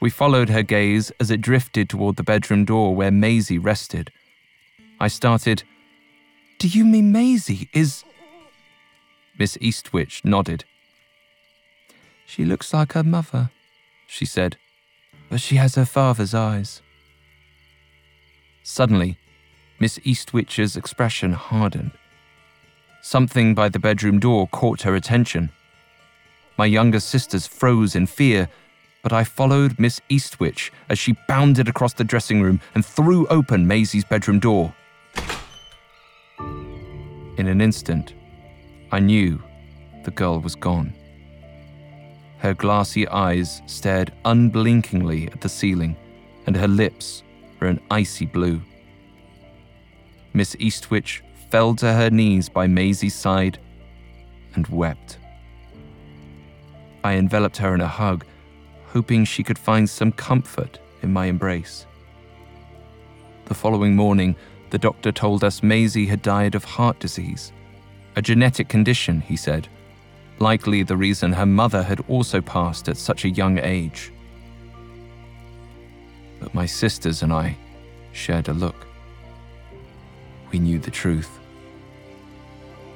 We 0.01 0.09
followed 0.09 0.49
her 0.49 0.63
gaze 0.63 1.13
as 1.21 1.31
it 1.31 1.43
drifted 1.43 1.91
toward 1.91 2.17
the 2.17 2.23
bedroom 2.23 2.65
door 2.65 2.97
where 2.97 3.11
Maisie 3.11 3.59
rested. 3.59 4.11
I 4.99 5.09
started, 5.09 5.63
Do 6.59 6.67
you 6.67 6.87
mean 6.87 7.13
Maisie 7.13 7.69
is. 7.75 8.05
Miss 9.39 9.59
Eastwich 9.61 10.25
nodded. 10.25 10.65
She 12.25 12.47
looks 12.47 12.73
like 12.73 12.95
her 12.95 13.05
mother, 13.05 13.51
she 14.07 14.25
said, 14.25 14.57
but 15.29 15.43
she 15.43 15.57
has 15.57 15.75
her 15.75 15.85
father's 15.85 16.33
eyes. 16.33 16.81
Suddenly, 18.63 19.19
Miss 19.79 19.99
Eastwich's 20.05 20.77
expression 20.77 21.33
hardened. 21.33 21.93
Something 23.03 23.55
by 23.55 23.69
the 23.69 23.79
bedroom 23.79 24.19
door 24.19 24.47
caught 24.49 24.83
her 24.83 24.95
attention. 24.95 25.51
My 26.59 26.67
younger 26.67 27.01
sisters 27.01 27.47
froze 27.47 27.95
in 27.95 28.07
fear 28.07 28.49
but 29.03 29.13
I 29.13 29.25
followed 29.25 29.79
Miss 29.79 30.01
Eastwich 30.09 30.73
as 30.89 30.99
she 30.99 31.17
bounded 31.27 31.69
across 31.69 31.95
the 31.95 32.05
dressing 32.05 32.43
room 32.43 32.61
and 32.75 32.85
threw 32.85 33.27
open 33.29 33.67
Maisie's 33.67 34.05
bedroom 34.05 34.39
door. 34.39 34.75
In 36.39 37.47
an 37.47 37.61
instant, 37.61 38.15
I 38.93 39.01
knew 39.01 39.43
the 40.05 40.11
girl 40.11 40.41
was 40.41 40.55
gone. 40.55 40.93
Her 42.39 42.55
glassy 42.55 43.07
eyes 43.09 43.63
stared 43.67 44.13
unblinkingly 44.25 45.29
at 45.29 45.41
the 45.41 45.49
ceiling, 45.49 45.97
and 46.47 46.57
her 46.57 46.69
lips 46.69 47.23
were 47.61 47.69
an 47.69 47.81
icy 47.91 48.27
blue. 48.27 48.61
Miss 50.33 50.57
Eastwich 50.59 51.23
fell 51.51 51.75
to 51.77 51.93
her 51.93 52.11
knees 52.11 52.49
by 52.49 52.67
Maisie's 52.67 53.15
side 53.15 53.59
and 54.55 54.67
wept. 54.69 55.19
I 57.03 57.15
enveloped 57.15 57.57
her 57.59 57.75
in 57.75 57.81
a 57.81 57.89
hug 57.89 58.25
hoping 58.93 59.25
she 59.25 59.43
could 59.43 59.59
find 59.59 59.89
some 59.89 60.13
comfort 60.13 60.79
in 61.03 61.13
my 61.13 61.27
embrace. 61.27 61.87
The 63.47 63.55
following 63.55 63.95
morning, 63.95 64.37
the 64.71 64.79
doctor 64.79 65.13
told 65.13 65.45
us 65.45 65.63
Maisie 65.63 66.07
had 66.07 66.23
died 66.23 66.55
of 66.55 66.65
heart 66.65 66.99
disease, 66.99 67.53
a 68.17 68.23
genetic 68.23 68.69
condition, 68.69 69.21
he 69.21 69.37
said, 69.37 69.69
likely 70.39 70.83
the 70.83 70.97
reason 70.97 71.33
her 71.33 71.47
mother 71.47 71.83
had 71.83 72.01
also 72.09 72.41
passed 72.41 72.89
at 72.89 72.97
such 72.97 73.25
a 73.25 73.31
young 73.31 73.59
age. 73.59 74.13
But 76.41 76.55
my 76.55 76.67
sisters 76.67 77.23
and 77.23 77.33
I 77.33 77.57
shared 78.13 78.49
a 78.49 78.53
look. 78.53 78.87
We 80.51 80.59
knew 80.59 80.79
the 80.79 80.91
truth. 80.91 81.39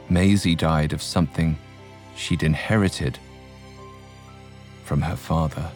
Maisie 0.09 0.54
died 0.54 0.92
of 0.92 1.02
something 1.02 1.57
she'd 2.16 2.42
inherited 2.42 3.18
from 4.85 5.02
her 5.02 5.16
father. 5.16 5.70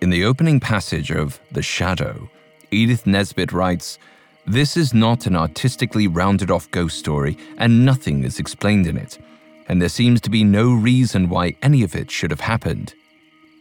In 0.00 0.10
the 0.10 0.24
opening 0.24 0.60
passage 0.60 1.10
of 1.10 1.40
The 1.52 1.62
Shadow, 1.62 2.28
Edith 2.70 3.06
Nesbit 3.06 3.52
writes, 3.52 3.98
This 4.46 4.76
is 4.76 4.92
not 4.92 5.26
an 5.26 5.34
artistically 5.34 6.06
rounded 6.06 6.50
off 6.50 6.70
ghost 6.70 6.98
story, 6.98 7.38
and 7.56 7.86
nothing 7.86 8.22
is 8.22 8.38
explained 8.38 8.86
in 8.86 8.98
it, 8.98 9.18
and 9.68 9.80
there 9.80 9.88
seems 9.88 10.20
to 10.22 10.30
be 10.30 10.44
no 10.44 10.72
reason 10.72 11.28
why 11.28 11.56
any 11.62 11.82
of 11.82 11.94
it 11.94 12.10
should 12.10 12.30
have 12.30 12.40
happened. 12.40 12.94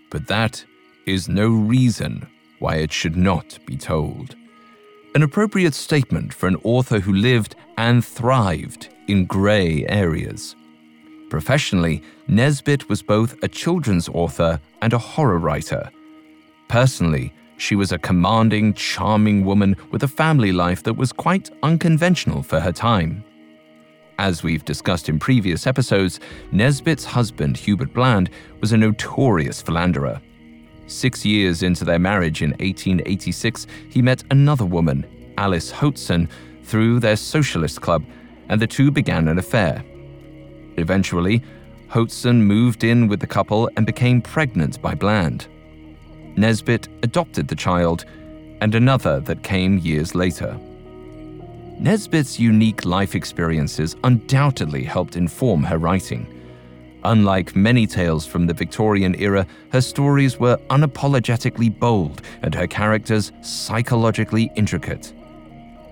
But 0.09 0.27
that 0.27 0.63
is 1.05 1.27
no 1.27 1.49
reason 1.49 2.27
why 2.59 2.75
it 2.75 2.91
should 2.91 3.15
not 3.15 3.57
be 3.65 3.77
told. 3.77 4.35
An 5.15 5.23
appropriate 5.23 5.73
statement 5.73 6.33
for 6.33 6.47
an 6.47 6.57
author 6.63 6.99
who 6.99 7.13
lived 7.13 7.55
and 7.77 8.03
thrived 8.03 8.89
in 9.07 9.25
grey 9.25 9.85
areas. 9.87 10.55
Professionally, 11.29 12.01
Nesbit 12.27 12.89
was 12.89 13.01
both 13.01 13.41
a 13.43 13.47
children's 13.47 14.07
author 14.09 14.59
and 14.81 14.93
a 14.93 14.97
horror 14.97 15.39
writer 15.39 15.89
Personally, 16.73 17.31
she 17.57 17.75
was 17.75 17.91
a 17.91 17.99
commanding, 17.99 18.73
charming 18.73 19.45
woman 19.45 19.75
with 19.91 20.01
a 20.01 20.07
family 20.07 20.51
life 20.51 20.81
that 20.81 20.95
was 20.95 21.13
quite 21.13 21.51
unconventional 21.61 22.41
for 22.41 22.59
her 22.59 22.71
time. 22.71 23.23
As 24.19 24.43
we've 24.43 24.63
discussed 24.63 25.09
in 25.09 25.17
previous 25.17 25.65
episodes, 25.65 26.19
Nesbit's 26.51 27.03
husband, 27.03 27.57
Hubert 27.57 27.93
Bland, 27.93 28.29
was 28.61 28.71
a 28.71 28.77
notorious 28.77 29.61
philanderer. 29.61 30.21
Six 30.85 31.25
years 31.25 31.63
into 31.63 31.83
their 31.83 31.99
marriage 31.99 32.41
in 32.41 32.51
1886, 32.51 33.65
he 33.89 34.01
met 34.01 34.23
another 34.29 34.65
woman, 34.65 35.05
Alice 35.37 35.71
Hoatson, 35.71 36.29
through 36.63 36.99
their 36.99 37.15
socialist 37.15 37.81
club, 37.81 38.03
and 38.49 38.61
the 38.61 38.67
two 38.67 38.91
began 38.91 39.27
an 39.27 39.39
affair. 39.39 39.83
Eventually, 40.77 41.41
Hoatson 41.89 42.41
moved 42.41 42.83
in 42.83 43.07
with 43.07 43.19
the 43.19 43.27
couple 43.27 43.69
and 43.77 43.85
became 43.85 44.21
pregnant 44.21 44.81
by 44.81 44.93
Bland. 44.93 45.47
Nesbit 46.35 46.87
adopted 47.01 47.47
the 47.47 47.55
child, 47.55 48.05
and 48.61 48.75
another 48.75 49.19
that 49.21 49.43
came 49.43 49.79
years 49.79 50.13
later. 50.13 50.59
Nesbit's 51.83 52.39
unique 52.39 52.85
life 52.85 53.13
experiences 53.13 53.97
undoubtedly 54.05 54.85
helped 54.85 55.17
inform 55.17 55.63
her 55.63 55.77
writing. 55.77 56.25
Unlike 57.03 57.57
many 57.57 57.85
tales 57.85 58.25
from 58.25 58.47
the 58.47 58.53
Victorian 58.53 59.13
era, 59.15 59.45
her 59.73 59.81
stories 59.81 60.39
were 60.39 60.55
unapologetically 60.69 61.77
bold 61.77 62.21
and 62.41 62.55
her 62.55 62.67
characters 62.67 63.33
psychologically 63.41 64.49
intricate. 64.55 65.11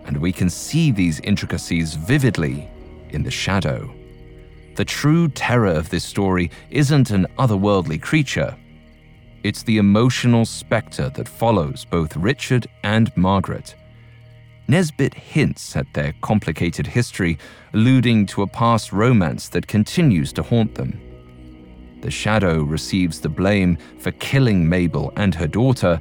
And 0.06 0.16
we 0.16 0.32
can 0.32 0.50
see 0.50 0.92
these 0.92 1.20
intricacies 1.20 1.96
vividly 1.96 2.70
in 3.10 3.24
The 3.24 3.30
Shadow. 3.30 3.94
The 4.76 4.86
true 4.86 5.28
terror 5.28 5.74
of 5.74 5.90
this 5.90 6.06
story 6.06 6.52
isn't 6.70 7.12
an 7.12 7.28
otherworldly 7.38 8.02
creature, 8.02 8.56
it's 9.44 9.64
the 9.64 9.78
emotional 9.78 10.46
spectre 10.46 11.10
that 11.10 11.28
follows 11.28 11.84
both 11.84 12.16
Richard 12.16 12.68
and 12.84 13.12
Margaret. 13.18 13.76
Nesbit 14.72 15.14
hints 15.14 15.76
at 15.76 15.94
their 15.94 16.14
complicated 16.22 16.88
history, 16.88 17.38
alluding 17.74 18.26
to 18.28 18.44
a 18.44 18.48
past 18.48 18.94
romance 18.94 19.50
that 19.50 19.68
continues 19.68 20.32
to 20.32 20.44
haunt 20.44 20.76
them. 20.76 20.98
The 22.00 22.10
Shadow 22.10 22.64
receives 22.64 23.20
the 23.20 23.28
blame 23.28 23.78
for 24.00 24.12
killing 24.12 24.70
Mabel 24.70 25.12
and 25.18 25.36
her 25.36 25.46
daughter, 25.46 26.00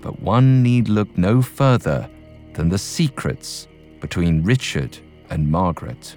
but 0.00 0.18
one 0.18 0.60
need 0.60 0.88
look 0.88 1.16
no 1.16 1.40
further 1.40 2.10
than 2.54 2.68
the 2.68 2.78
secrets 2.78 3.68
between 4.00 4.42
Richard 4.42 4.98
and 5.30 5.48
Margaret. 5.48 6.16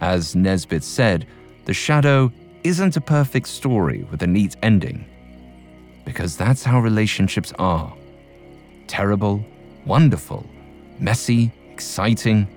As 0.00 0.34
Nesbit 0.34 0.82
said, 0.82 1.26
the 1.66 1.74
Shadow 1.74 2.32
isn't 2.64 2.96
a 2.96 3.02
perfect 3.02 3.48
story 3.48 4.04
with 4.10 4.22
a 4.22 4.26
neat 4.26 4.56
ending. 4.62 5.04
Because 6.06 6.38
that's 6.38 6.64
how 6.64 6.80
relationships 6.80 7.52
are 7.58 7.94
terrible, 8.86 9.44
wonderful, 9.86 10.44
messy, 10.98 11.52
exciting, 11.72 12.48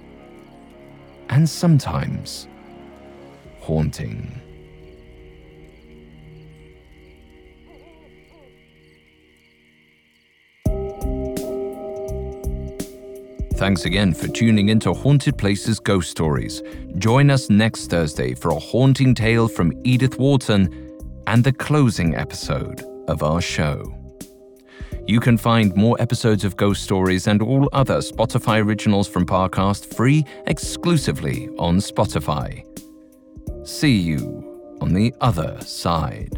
and 1.29 1.47
sometimes 1.47 2.47
haunting. 3.61 4.41
Thanks 13.59 13.83
again 13.83 14.13
for 14.13 14.29
tuning 14.29 14.69
into 14.69 14.93
Haunted 14.93 15.37
Places 15.37 15.81
Ghost 15.81 16.09
Stories. 16.09 16.63
Join 16.97 17.29
us 17.29 17.49
next 17.49 17.89
Thursday 17.89 18.33
for 18.33 18.51
a 18.51 18.59
haunting 18.59 19.13
tale 19.13 19.49
from 19.49 19.73
Edith 19.83 20.17
Wharton 20.17 20.97
and 21.27 21.43
the 21.43 21.51
closing 21.51 22.15
episode 22.15 22.81
of 23.09 23.21
our 23.21 23.41
show. 23.41 23.98
You 25.09 25.19
can 25.19 25.39
find 25.39 25.75
more 25.75 25.99
episodes 25.99 26.45
of 26.45 26.55
Ghost 26.55 26.83
Stories 26.83 27.25
and 27.25 27.41
all 27.41 27.67
other 27.73 27.97
Spotify 27.97 28.63
originals 28.63 29.07
from 29.07 29.25
Parcast 29.25 29.95
free 29.95 30.23
exclusively 30.45 31.49
on 31.57 31.77
Spotify. 31.77 32.63
See 33.67 33.97
you 33.97 34.77
on 34.81 34.93
the 34.93 35.11
other 35.19 35.57
side. 35.61 36.37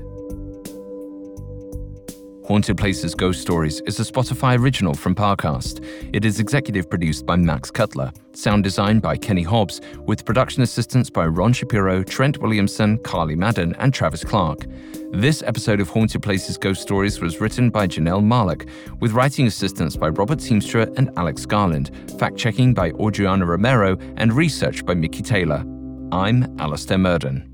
Haunted 2.52 2.78
Places 2.78 3.16
Ghost 3.16 3.40
Stories 3.40 3.80
is 3.86 3.98
a 4.02 4.04
Spotify 4.04 4.60
original 4.60 4.94
from 4.94 5.16
Parcast. 5.16 5.82
It 6.12 6.26
is 6.26 6.42
executive 6.42 6.90
produced 6.90 7.26
by 7.26 7.38
Max 7.38 7.72
Cutler, 7.72 8.12
sound 8.34 8.66
designed 8.66 9.02
by 9.02 9.16
Kenny 9.16 9.42
Hobbs, 9.42 9.80
with 10.00 10.26
production 10.26 10.62
assistance 10.62 11.10
by 11.10 11.28
Ron 11.28 11.54
Shapiro, 11.54 12.04
Trent 12.04 12.40
Williamson, 12.40 12.98
Carly 13.06 13.38
Madden, 13.38 13.74
and 13.80 13.94
Travis 13.94 14.26
Clark. 14.26 14.66
This 15.14 15.42
episode 15.44 15.80
of 15.80 15.88
Haunted 15.88 16.24
Places 16.24 16.58
Ghost 16.58 16.82
Stories 16.82 17.22
was 17.22 17.40
written 17.40 17.70
by 17.70 17.88
Janelle 17.88 18.22
Marlock, 18.22 18.68
with 19.00 19.14
writing 19.14 19.48
assistance 19.48 19.96
by 19.96 20.10
Robert 20.10 20.40
Teamstra 20.40 20.94
and 20.98 21.10
Alex 21.16 21.46
Garland, 21.46 21.90
fact 22.20 22.36
checking 22.36 22.74
by 22.74 22.92
Adriana 23.00 23.46
Romero, 23.46 23.98
and 24.18 24.34
research 24.34 24.86
by 24.86 24.94
Mickey 24.94 25.22
Taylor. 25.22 25.64
I'm 26.12 26.54
Alastair 26.60 26.98
Murden. 26.98 27.51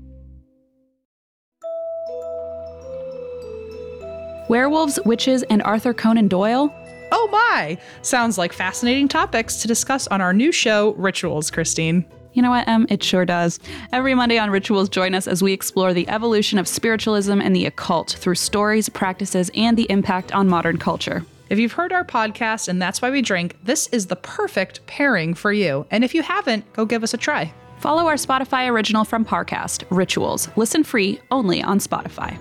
Werewolves, 4.48 4.98
witches, 5.04 5.42
and 5.44 5.62
Arthur 5.62 5.92
Conan 5.92 6.26
Doyle? 6.26 6.74
Oh 7.12 7.28
my! 7.30 7.76
Sounds 8.00 8.38
like 8.38 8.52
fascinating 8.52 9.06
topics 9.06 9.60
to 9.60 9.68
discuss 9.68 10.06
on 10.06 10.22
our 10.22 10.32
new 10.32 10.52
show, 10.52 10.94
Rituals, 10.94 11.50
Christine. 11.50 12.06
You 12.32 12.40
know 12.40 12.50
what, 12.50 12.66
Em? 12.66 12.86
It 12.88 13.02
sure 13.02 13.26
does. 13.26 13.60
Every 13.92 14.14
Monday 14.14 14.38
on 14.38 14.50
Rituals, 14.50 14.88
join 14.88 15.14
us 15.14 15.26
as 15.26 15.42
we 15.42 15.52
explore 15.52 15.92
the 15.92 16.08
evolution 16.08 16.58
of 16.58 16.66
spiritualism 16.66 17.40
and 17.40 17.54
the 17.54 17.66
occult 17.66 18.16
through 18.18 18.36
stories, 18.36 18.88
practices, 18.88 19.50
and 19.54 19.76
the 19.76 19.90
impact 19.90 20.32
on 20.32 20.48
modern 20.48 20.78
culture. 20.78 21.24
If 21.50 21.58
you've 21.58 21.72
heard 21.72 21.92
our 21.92 22.04
podcast 22.04 22.68
and 22.68 22.80
that's 22.80 23.02
why 23.02 23.10
we 23.10 23.22
drink, 23.22 23.56
this 23.64 23.88
is 23.88 24.06
the 24.06 24.16
perfect 24.16 24.86
pairing 24.86 25.34
for 25.34 25.52
you. 25.52 25.86
And 25.90 26.04
if 26.04 26.14
you 26.14 26.22
haven't, 26.22 26.72
go 26.72 26.86
give 26.86 27.02
us 27.02 27.12
a 27.12 27.18
try. 27.18 27.52
Follow 27.80 28.06
our 28.06 28.14
Spotify 28.14 28.70
original 28.70 29.04
from 29.04 29.24
Parcast, 29.24 29.84
Rituals. 29.90 30.48
Listen 30.56 30.84
free 30.84 31.20
only 31.30 31.62
on 31.62 31.78
Spotify. 31.78 32.38